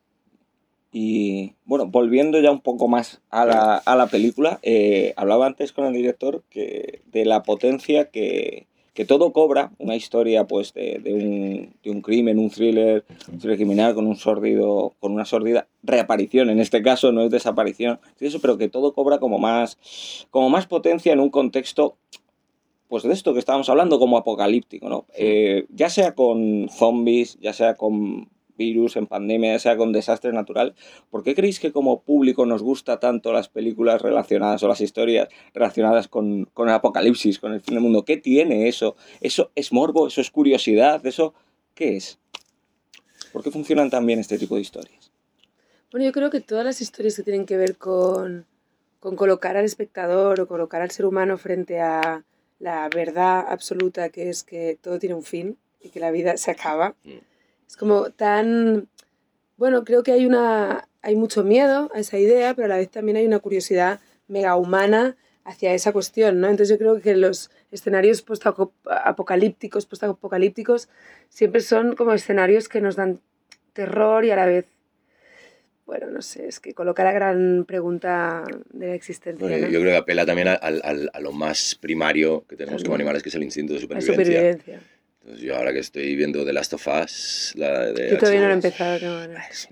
Y 0.91 1.53
bueno, 1.63 1.87
volviendo 1.87 2.41
ya 2.41 2.51
un 2.51 2.59
poco 2.59 2.89
más 2.89 3.21
a 3.29 3.45
la, 3.45 3.77
a 3.77 3.95
la 3.95 4.07
película, 4.07 4.59
eh, 4.61 5.13
hablaba 5.15 5.45
antes 5.47 5.71
con 5.71 5.85
el 5.85 5.93
director 5.93 6.43
que, 6.49 7.01
de 7.05 7.23
la 7.23 7.43
potencia 7.43 8.09
que, 8.09 8.67
que 8.93 9.05
todo 9.05 9.31
cobra, 9.31 9.71
una 9.77 9.95
historia 9.95 10.47
pues 10.47 10.73
de, 10.73 10.99
de 11.01 11.13
un, 11.13 11.73
de 11.81 11.91
un 11.91 12.01
crimen, 12.01 12.39
un 12.39 12.49
thriller, 12.49 13.05
un 13.31 13.39
thriller 13.39 13.57
criminal 13.57 13.95
con 13.95 14.05
un 14.05 14.17
sordido, 14.17 14.93
con 14.99 15.13
una 15.13 15.23
sordida 15.23 15.67
reaparición, 15.81 16.49
en 16.49 16.59
este 16.59 16.81
caso 16.81 17.13
no 17.13 17.21
es 17.21 17.31
desaparición, 17.31 17.99
pero 18.41 18.57
que 18.57 18.67
todo 18.67 18.93
cobra 18.93 19.19
como 19.19 19.39
más, 19.39 19.77
como 20.29 20.49
más 20.49 20.67
potencia 20.67 21.13
en 21.13 21.21
un 21.21 21.29
contexto 21.29 21.95
pues 22.91 23.03
de 23.03 23.13
esto 23.13 23.31
que 23.31 23.39
estábamos 23.39 23.69
hablando 23.69 23.99
como 23.99 24.17
apocalíptico, 24.17 24.89
¿no? 24.89 25.05
Eh, 25.15 25.65
ya 25.69 25.89
sea 25.89 26.13
con 26.13 26.67
zombies, 26.67 27.37
ya 27.39 27.53
sea 27.53 27.75
con 27.75 28.27
virus, 28.57 28.97
en 28.97 29.07
pandemia, 29.07 29.53
ya 29.53 29.59
sea 29.59 29.77
con 29.77 29.93
desastre 29.93 30.33
natural, 30.33 30.75
¿por 31.09 31.23
qué 31.23 31.33
creéis 31.33 31.61
que 31.61 31.71
como 31.71 32.01
público 32.01 32.45
nos 32.45 32.61
gusta 32.61 32.99
tanto 32.99 33.31
las 33.31 33.47
películas 33.47 34.01
relacionadas 34.01 34.61
o 34.63 34.67
las 34.67 34.81
historias 34.81 35.29
relacionadas 35.53 36.09
con, 36.09 36.49
con 36.53 36.67
el 36.67 36.73
apocalipsis, 36.73 37.39
con 37.39 37.53
el 37.53 37.61
fin 37.61 37.75
del 37.75 37.83
mundo? 37.83 38.03
¿Qué 38.03 38.17
tiene 38.17 38.67
eso? 38.67 38.97
¿Eso 39.21 39.51
es 39.55 39.71
morbo? 39.71 40.07
¿Eso 40.07 40.19
es 40.19 40.29
curiosidad? 40.29 41.05
¿Eso 41.05 41.33
qué 41.73 41.95
es? 41.95 42.19
¿Por 43.31 43.41
qué 43.41 43.51
funcionan 43.51 43.89
tan 43.89 44.05
bien 44.05 44.19
este 44.19 44.37
tipo 44.37 44.55
de 44.55 44.61
historias? 44.63 45.13
Bueno, 45.93 46.05
yo 46.05 46.11
creo 46.11 46.29
que 46.29 46.41
todas 46.41 46.65
las 46.65 46.81
historias 46.81 47.15
que 47.15 47.23
tienen 47.23 47.45
que 47.45 47.55
ver 47.55 47.77
con, 47.77 48.47
con 48.99 49.15
colocar 49.15 49.55
al 49.55 49.63
espectador 49.63 50.41
o 50.41 50.47
colocar 50.49 50.81
al 50.81 50.91
ser 50.91 51.05
humano 51.05 51.37
frente 51.37 51.79
a 51.79 52.25
la 52.61 52.87
verdad 52.89 53.43
absoluta 53.47 54.09
que 54.09 54.29
es 54.29 54.43
que 54.43 54.77
todo 54.79 54.99
tiene 54.99 55.15
un 55.15 55.23
fin 55.23 55.57
y 55.81 55.89
que 55.89 55.99
la 55.99 56.11
vida 56.11 56.37
se 56.37 56.51
acaba, 56.51 56.95
es 57.67 57.75
como 57.75 58.11
tan... 58.11 58.87
Bueno, 59.57 59.83
creo 59.83 60.03
que 60.03 60.11
hay, 60.11 60.25
una, 60.25 60.87
hay 61.01 61.15
mucho 61.15 61.43
miedo 61.43 61.89
a 61.93 61.99
esa 61.99 62.17
idea, 62.17 62.53
pero 62.53 62.65
a 62.65 62.69
la 62.69 62.77
vez 62.77 62.89
también 62.89 63.17
hay 63.17 63.25
una 63.25 63.39
curiosidad 63.39 63.99
mega 64.27 64.55
humana 64.55 65.17
hacia 65.43 65.73
esa 65.73 65.91
cuestión, 65.91 66.39
¿no? 66.39 66.47
Entonces 66.47 66.69
yo 66.69 66.77
creo 66.77 67.01
que 67.01 67.15
los 67.15 67.49
escenarios 67.71 68.21
post-apocalípticos, 68.21 69.85
post-apocalípticos, 69.85 70.87
siempre 71.29 71.61
son 71.61 71.95
como 71.95 72.13
escenarios 72.13 72.69
que 72.69 72.81
nos 72.81 72.95
dan 72.95 73.19
terror 73.73 74.23
y 74.25 74.31
a 74.31 74.35
la 74.35 74.45
vez 74.45 74.65
bueno, 75.91 76.07
no 76.09 76.21
sé, 76.21 76.47
es 76.47 76.61
que 76.61 76.73
coloca 76.73 77.03
la 77.03 77.11
gran 77.11 77.65
pregunta 77.67 78.45
de 78.71 78.87
la 78.87 78.95
existencia. 78.95 79.45
Bueno, 79.45 79.65
¿no? 79.67 79.69
Yo 79.73 79.81
creo 79.81 79.91
que 79.91 79.97
apela 79.97 80.25
también 80.25 80.47
a, 80.47 80.53
al- 80.53 81.09
a 81.13 81.19
lo 81.19 81.33
más 81.33 81.75
primario 81.75 82.45
que 82.47 82.55
tenemos 82.55 82.81
como 82.81 82.95
animales, 82.95 83.21
que 83.21 83.27
es 83.27 83.35
el 83.35 83.43
instinto 83.43 83.73
de 83.73 83.79
La 83.79 83.81
supervivencia. 83.81 84.15
supervivencia. 84.23 84.81
Entonces, 85.19 85.43
yo 85.45 85.57
ahora 85.57 85.73
que 85.73 85.79
estoy 85.79 86.15
viendo 86.15 86.45
The 86.45 86.53
Last 86.53 86.71
of 86.75 86.87
Us, 86.87 87.51
la 87.57 87.91
de 87.91 88.11
Yo 88.11 88.17
todavía 88.17 88.39
no 88.39 88.45
lo 88.47 88.51
he 88.53 88.55
empezado. 88.55 88.99
tengo 88.99 89.17
ganas. 89.17 89.67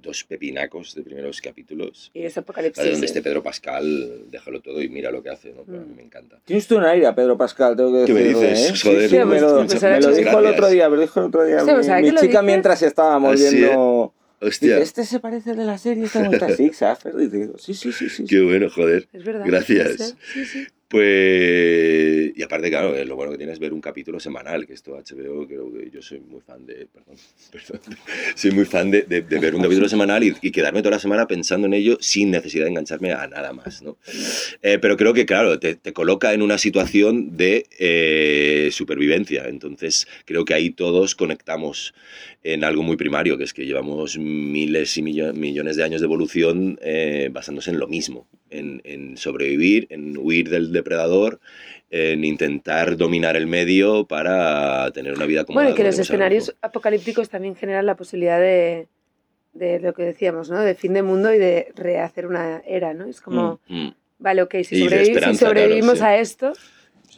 dos 0.00 0.22
pepinacos 0.24 0.94
de 0.94 1.02
primeros 1.02 1.40
capítulos. 1.42 2.10
Y 2.14 2.22
es 2.22 2.38
apocalipsis. 2.38 2.82
de 2.82 2.90
donde 2.92 3.06
sí. 3.08 3.10
esté 3.10 3.20
Pedro 3.20 3.42
Pascal, 3.42 4.30
déjalo 4.30 4.60
todo 4.62 4.80
y 4.80 4.88
mira 4.88 5.10
lo 5.10 5.20
que 5.22 5.30
hace, 5.30 5.52
¿no? 5.52 5.64
Pero 5.64 5.78
a 5.80 5.82
mí 5.84 5.92
me 5.96 6.02
encanta. 6.02 6.38
Tienes 6.44 6.66
tú 6.68 6.76
un 6.78 6.84
aire 6.84 7.06
a 7.06 7.14
Pedro 7.14 7.36
Pascal, 7.36 7.76
tengo 7.76 7.92
que 7.92 8.06
¿Qué 8.06 8.14
me 8.14 8.22
dices? 8.22 8.70
¿eh? 8.70 8.72
Sí, 8.76 8.88
Joder, 8.88 9.10
sí, 9.10 9.16
me 9.18 9.26
pues, 9.26 9.42
lo, 9.42 9.66
pues, 9.66 9.82
me 9.82 10.00
lo 10.00 10.14
dijo 10.14 10.38
el 10.38 10.46
otro 10.46 10.68
día, 10.70 10.88
me 10.88 10.94
lo 10.96 11.02
dijo 11.02 11.20
el 11.20 11.26
otro 11.26 11.44
día. 11.44 11.58
Sí, 11.60 11.72
mi 11.74 11.82
¿sabes 11.84 12.02
mi 12.04 12.10
chica 12.12 12.22
dices? 12.28 12.42
mientras 12.44 12.82
estábamos 12.82 13.34
¿Ah, 13.34 13.36
sí, 13.36 13.56
viendo... 13.56 14.14
Hostia, 14.40 14.76
Dice, 14.76 14.82
este 14.82 15.04
se 15.04 15.20
parece 15.20 15.50
al 15.50 15.56
de 15.58 15.64
la 15.64 15.76
serie, 15.76 16.04
esta 16.04 16.22
vuelta 16.26 16.48
Six 16.56 16.82
After. 16.82 17.14
Sí, 17.58 17.74
sí, 17.74 17.92
sí, 17.92 18.08
sí. 18.08 18.24
qué 18.24 18.40
bueno, 18.40 18.68
joder. 18.70 19.08
Es 19.12 19.24
verdad. 19.24 19.44
Gracias. 19.46 20.16
Sí, 20.32 20.44
sí. 20.46 20.66
Pues, 20.90 22.32
y 22.34 22.42
aparte, 22.42 22.68
claro, 22.68 22.96
eh, 22.96 23.04
lo 23.04 23.14
bueno 23.14 23.30
que 23.30 23.38
tiene 23.38 23.52
es 23.52 23.60
ver 23.60 23.72
un 23.72 23.80
capítulo 23.80 24.18
semanal, 24.18 24.66
que 24.66 24.72
esto 24.72 24.96
HBO, 24.96 25.46
creo 25.46 25.72
que 25.72 25.88
yo 25.88 26.02
soy 26.02 26.18
muy 26.18 26.40
fan 26.40 26.66
de, 26.66 26.88
perdón, 26.92 27.14
perdón, 27.52 27.80
soy 28.34 28.50
muy 28.50 28.64
fan 28.64 28.90
de, 28.90 29.02
de- 29.02 29.20
de 29.22 29.38
ver 29.38 29.54
un 29.54 29.62
capítulo 29.66 29.88
semanal 29.88 30.24
y, 30.24 30.34
y 30.42 30.50
quedarme 30.50 30.80
toda 30.82 30.96
la 30.96 30.98
semana 30.98 31.28
pensando 31.28 31.68
en 31.68 31.74
ello 31.74 31.96
sin 32.00 32.32
necesidad 32.32 32.64
de 32.64 32.70
engancharme 32.70 33.12
a 33.12 33.28
nada 33.28 33.52
más, 33.52 33.82
¿no? 33.82 33.98
Eh, 34.62 34.78
pero 34.82 34.96
creo 34.96 35.14
que, 35.14 35.26
claro, 35.26 35.60
te, 35.60 35.76
te 35.76 35.92
coloca 35.92 36.32
en 36.34 36.42
una 36.42 36.58
situación 36.58 37.36
de 37.36 37.66
eh, 37.78 38.70
supervivencia, 38.72 39.44
entonces 39.48 40.08
creo 40.24 40.44
que 40.44 40.54
ahí 40.54 40.70
todos 40.70 41.14
conectamos 41.14 41.94
en 42.42 42.64
algo 42.64 42.82
muy 42.82 42.96
primario, 42.96 43.38
que 43.38 43.44
es 43.44 43.54
que 43.54 43.64
llevamos 43.64 44.18
miles 44.18 44.96
y 44.98 45.02
millo- 45.02 45.32
millones 45.34 45.76
de 45.76 45.84
años 45.84 46.00
de 46.00 46.06
evolución 46.06 46.78
basándose 47.30 47.70
en 47.70 47.78
lo 47.78 47.86
mismo, 47.86 48.26
en, 48.50 48.80
en 48.84 49.16
sobrevivir, 49.16 49.86
en 49.90 50.16
huir 50.18 50.48
del 50.50 50.72
depredador, 50.72 51.40
en 51.90 52.24
intentar 52.24 52.96
dominar 52.96 53.36
el 53.36 53.46
medio 53.46 54.06
para 54.06 54.90
tener 54.92 55.14
una 55.14 55.26
vida 55.26 55.44
como 55.44 55.56
Bueno, 55.56 55.70
y 55.70 55.74
que 55.74 55.84
los 55.84 55.98
escenarios 55.98 56.54
apocalípticos 56.62 57.28
también 57.28 57.56
generan 57.56 57.86
la 57.86 57.96
posibilidad 57.96 58.38
de, 58.38 58.86
de 59.54 59.80
lo 59.80 59.92
que 59.94 60.04
decíamos, 60.04 60.50
¿no? 60.50 60.60
De 60.60 60.74
fin 60.74 60.92
de 60.92 61.02
mundo 61.02 61.32
y 61.34 61.38
de 61.38 61.68
rehacer 61.74 62.26
una 62.26 62.62
era, 62.66 62.94
¿no? 62.94 63.06
Es 63.06 63.20
como 63.20 63.60
vale, 64.18 64.42
ok, 64.42 64.56
si, 64.64 64.64
si 64.64 64.88
sobrevivimos 65.36 65.94
claro, 65.94 65.96
sí. 65.96 66.02
a 66.04 66.18
esto, 66.18 66.52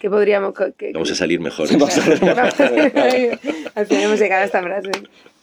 ¿qué 0.00 0.08
podríamos...? 0.08 0.54
qué- 0.78 0.90
Vamos 0.94 1.10
a 1.10 1.14
salir 1.16 1.40
mejor. 1.40 1.68
Al 3.74 3.86
final 3.86 4.04
hemos 4.04 4.20
llegado 4.20 4.42
a 4.42 4.46
esta 4.46 4.62
frase. 4.62 4.90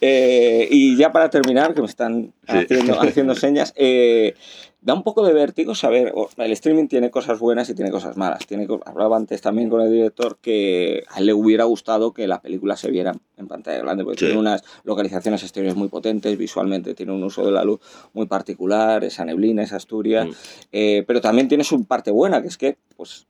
Eh, 0.01 0.67
y 0.71 0.95
ya 0.97 1.11
para 1.11 1.29
terminar, 1.29 1.73
que 1.73 1.81
me 1.81 1.87
están 1.87 2.31
Sí. 2.47 2.57
haciendo, 2.57 3.01
haciendo 3.01 3.35
señas, 3.35 3.73
eh, 3.75 4.33
da 4.81 4.93
un 4.93 5.03
poco 5.03 5.25
de 5.25 5.33
vértigo 5.33 5.75
saber, 5.75 6.13
el 6.37 6.51
streaming 6.53 6.87
tiene 6.87 7.11
cosas 7.11 7.37
buenas 7.39 7.69
y 7.69 7.75
tiene 7.75 7.91
cosas 7.91 8.15
malas. 8.15 8.47
Tiene, 8.47 8.65
hablaba 8.85 9.17
antes 9.17 9.41
también 9.41 9.69
con 9.69 9.81
el 9.81 9.91
director 9.91 10.37
que 10.41 11.03
a 11.09 11.19
él 11.19 11.25
le 11.25 11.33
hubiera 11.33 11.65
gustado 11.65 12.13
que 12.13 12.27
la 12.27 12.41
película 12.41 12.77
se 12.77 12.89
viera 12.89 13.13
en 13.37 13.47
pantalla 13.47 13.79
grande, 13.79 14.05
porque 14.05 14.19
Sí. 14.19 14.25
tiene 14.27 14.39
unas 14.39 14.63
localizaciones 14.85 15.43
exteriores 15.43 15.75
muy 15.75 15.89
potentes, 15.89 16.37
visualmente 16.37 16.93
tiene 16.93 17.11
un 17.11 17.23
uso 17.23 17.45
de 17.45 17.51
la 17.51 17.65
luz 17.65 17.81
muy 18.13 18.25
particular, 18.27 19.03
esa 19.03 19.25
neblina, 19.25 19.63
esa 19.63 19.75
Asturias, 19.75 20.27
Mm. 20.27 20.31
eh, 20.71 21.03
pero 21.05 21.19
también 21.19 21.49
tiene 21.49 21.63
su 21.65 21.83
parte 21.85 22.11
buena, 22.11 22.41
que 22.41 22.47
es 22.47 22.57
que 22.57 22.77
pues 22.95 23.27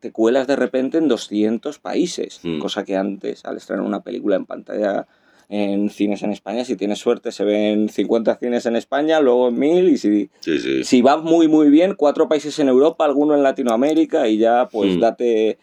te 0.00 0.12
cuelas 0.12 0.46
de 0.46 0.54
repente 0.54 0.98
en 0.98 1.08
200 1.08 1.80
países, 1.80 2.38
Mm. 2.44 2.60
cosa 2.60 2.84
que 2.84 2.96
antes, 2.96 3.44
al 3.44 3.56
estrenar 3.56 3.84
una 3.84 4.00
película 4.04 4.36
en 4.36 4.46
pantalla 4.46 5.08
en 5.48 5.88
cines 5.88 6.22
en 6.22 6.30
España, 6.32 6.64
si 6.64 6.76
tienes 6.76 6.98
suerte 6.98 7.32
se 7.32 7.42
ven 7.44 7.88
50 7.88 8.36
cines 8.36 8.66
en 8.66 8.76
España, 8.76 9.20
luego 9.20 9.50
1000 9.50 9.88
y 9.88 9.96
si, 9.98 10.28
Sí, 10.40 10.58
sí. 10.58 10.84
si 10.84 11.00
va 11.02 11.16
muy 11.16 11.48
muy 11.48 11.70
bien, 11.70 11.94
cuatro 11.96 12.28
países 12.28 12.58
en 12.58 12.68
Europa, 12.68 13.04
alguno 13.04 13.34
en 13.34 13.42
Latinoamérica 13.42 14.28
y 14.28 14.36
ya 14.38 14.68
pues 14.70 14.96
Mm. 14.96 15.00
date 15.00 15.58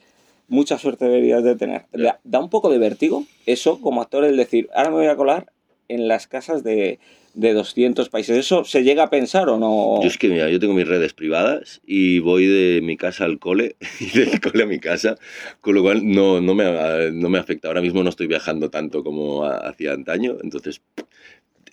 mucha 0.48 0.78
suerte 0.78 1.06
deberías 1.06 1.44
de 1.44 1.56
tener. 1.56 1.86
Da 2.24 2.40
un 2.40 2.50
poco 2.50 2.70
de 2.70 2.78
vértigo 2.78 3.24
eso 3.46 3.80
como 3.82 4.02
actor 4.02 4.24
el 4.26 4.38
decir, 4.38 4.70
ahora 4.76 4.90
me 4.90 4.96
voy 4.98 5.08
a 5.08 5.16
colar 5.16 5.48
en 5.88 6.08
las 6.08 6.28
casas 6.28 6.64
de, 6.64 7.00
de 7.34 7.54
200 7.54 8.10
países. 8.10 8.38
¿Eso 8.38 8.64
se 8.64 8.84
llega 8.84 9.04
a 9.04 9.10
pensar 9.10 9.50
o 9.50 9.58
no? 9.58 10.02
Yo 10.02 10.08
es 10.08 10.18
que, 10.18 10.30
mira, 10.30 10.50
yo 10.50 10.60
tengo 10.60 10.74
mis 10.74 10.88
redes 10.88 11.14
privadas 11.14 11.82
y 11.86 12.20
voy 12.20 12.48
de 12.48 12.82
mi 12.82 12.98
casa 12.98 13.26
al 13.26 13.40
cole 13.40 13.76
y 14.00 14.18
del 14.18 14.40
cole 14.40 14.64
a 14.64 14.68
mi 14.68 14.80
casa, 14.80 15.18
con 15.62 15.76
lo 15.76 15.82
cual 15.82 16.02
no, 16.04 16.42
no, 16.42 16.56
me, 16.56 16.66
no 17.12 17.30
me 17.30 17.40
afecta. 17.40 17.68
Ahora 17.68 17.82
mismo 17.82 18.04
no 18.04 18.10
estoy 18.10 18.28
viajando 18.28 18.70
tanto 18.70 19.04
como 19.04 19.46
hacía 19.46 19.94
antaño, 19.94 20.38
entonces 20.42 20.82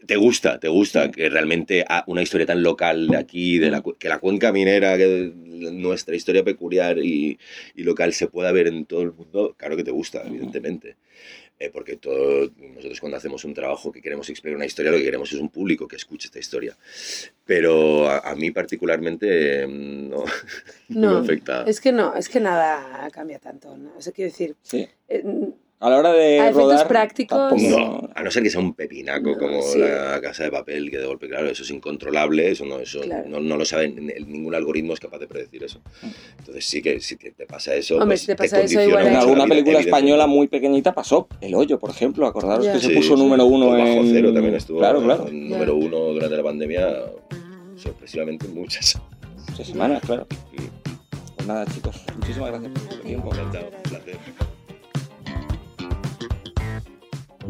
te 0.07 0.17
gusta, 0.17 0.59
te 0.59 0.69
gusta 0.69 1.11
que 1.11 1.29
realmente 1.29 1.85
una 2.07 2.23
historia 2.23 2.47
tan 2.47 2.63
local 2.63 3.07
de 3.07 3.17
aquí, 3.17 3.59
de 3.59 3.71
la, 3.71 3.83
que 3.99 4.09
la 4.09 4.19
cuenca 4.19 4.53
minera, 4.53 4.97
que 4.97 5.33
nuestra 5.35 6.17
historia 6.17 6.43
peculiar 6.43 6.99
y, 6.99 7.39
y 7.77 7.83
local 7.85 8.13
se 8.13 8.27
pueda 8.27 8.51
ver 8.51 8.67
en 8.67 8.85
todo 8.85 9.03
el 9.03 9.13
mundo, 9.13 9.55
claro 9.57 9.77
que 9.77 9.85
te 9.85 9.93
gusta, 9.93 10.23
evidentemente. 10.27 10.97
Eh, 11.65 11.71
porque 11.73 11.97
todo, 11.97 12.51
nosotros 12.75 12.99
cuando 12.99 13.17
hacemos 13.19 13.45
un 13.45 13.55
trabajo 13.55 13.93
que 13.93 14.03
queremos 14.03 14.29
explicar 14.29 14.57
una 14.57 14.67
historia, 14.67 14.91
lo 14.91 14.99
que 14.99 15.05
queremos 15.05 15.33
es 15.33 15.39
un 15.39 15.49
público 15.49 15.87
que 15.87 15.95
escuche 15.95 16.27
esta 16.27 16.41
historia. 16.41 16.77
Pero 17.45 18.09
a, 18.09 18.19
a 18.19 18.35
mí 18.35 18.51
particularmente 18.51 19.63
eh, 19.63 19.67
no, 19.69 20.25
no 20.89 21.15
me 21.15 21.21
afecta. 21.21 21.63
es 21.65 21.81
que 21.81 21.93
no, 21.93 22.17
es 22.17 22.29
que 22.29 22.41
nada 22.41 23.09
cambia 23.13 23.39
tanto. 23.39 23.77
¿no? 23.77 23.97
Eso 23.97 24.13
quiero 24.13 24.33
decir, 24.33 24.57
Sí. 24.63 24.89
eh, 25.09 25.23
A 25.83 25.91
la 25.91 25.99
hora 25.99 26.13
de 26.13 26.39
A 26.39 26.45
efectos 26.45 26.63
rodar, 26.63 26.87
prácticos- 26.89 27.51
tampoco- 27.51 27.79
No, 27.81 28.09
a 28.15 28.23
no 28.23 28.31
ser 28.31 28.43
que 28.45 28.51
sea 28.51 28.61
un 28.61 28.73
pepinaco 28.75 29.37
como 29.37 29.61
sí. 29.63 29.79
la 29.81 30.21
casa 30.21 30.45
de 30.45 30.51
papel, 30.53 30.89
que 30.91 30.99
de 30.99 31.07
golpe, 31.07 31.29
claro, 31.29 31.51
eso 31.51 31.65
es 31.65 31.71
incontrolable, 31.71 32.53
eso 32.53 32.65
no, 32.65 32.79
eso 32.79 33.01
Claro. 33.01 33.29
no, 33.29 33.41
no 33.41 33.57
lo 33.57 33.65
sabe, 33.65 33.89
ningún 33.89 34.55
algoritmo 34.55 34.95
es 34.95 35.01
capaz 35.01 35.19
de 35.19 35.27
predecir 35.27 35.65
eso. 35.65 35.81
Entonces 36.39 36.65
sí 36.65 36.81
que 36.83 37.01
si 37.01 37.17
te, 37.17 37.33
te 37.33 37.47
pasa 37.47 37.75
eso, 37.75 37.95
Hombre, 37.97 38.11
pues 38.11 38.21
si 38.21 38.27
te 38.29 38.37
pasa 38.37 38.57
eso, 38.61 38.77
condiciona 38.79 38.85
igual 38.87 39.07
En 39.09 39.17
alguna 39.17 39.45
vida, 39.45 39.49
película 39.57 39.81
española 39.81 40.27
muy 40.29 40.47
pequeñita 40.47 40.93
pasó. 40.95 41.27
El 41.41 41.55
hoyo, 41.57 41.79
por 41.81 41.91
ejemplo. 41.91 42.27
Acordaros 42.29 42.65
Ya. 42.65 42.75
que 42.75 42.79
se 42.79 42.87
Sí, 42.89 42.95
puso 42.95 43.17
sí. 43.17 43.21
número 43.23 43.45
uno 43.47 43.67
Por 43.67 43.79
Bajo 43.79 43.89
en... 43.91 44.13
cero 44.13 44.33
también 44.33 44.55
estuvo 44.55 44.79
Claro, 44.79 45.03
claro. 45.03 45.27
en 45.27 45.49
número 45.51 45.75
uno 45.75 45.99
durante 46.13 46.37
la 46.37 46.43
pandemia, 46.45 46.89
sorpresivamente 47.77 48.47
muchas. 48.47 49.01
Muchas 49.51 49.67
semanas, 49.67 50.01
claro. 50.07 50.27
Pues 51.37 51.49
nada, 51.49 51.67
chicos. 51.67 51.97
Muchísimas 52.21 52.51
gracias 52.53 52.71
por 52.73 52.83
tu 52.89 52.97
tiempo. 53.05 53.35
Encantado, 53.35 53.67
un 53.77 53.83
placer. 53.83 54.17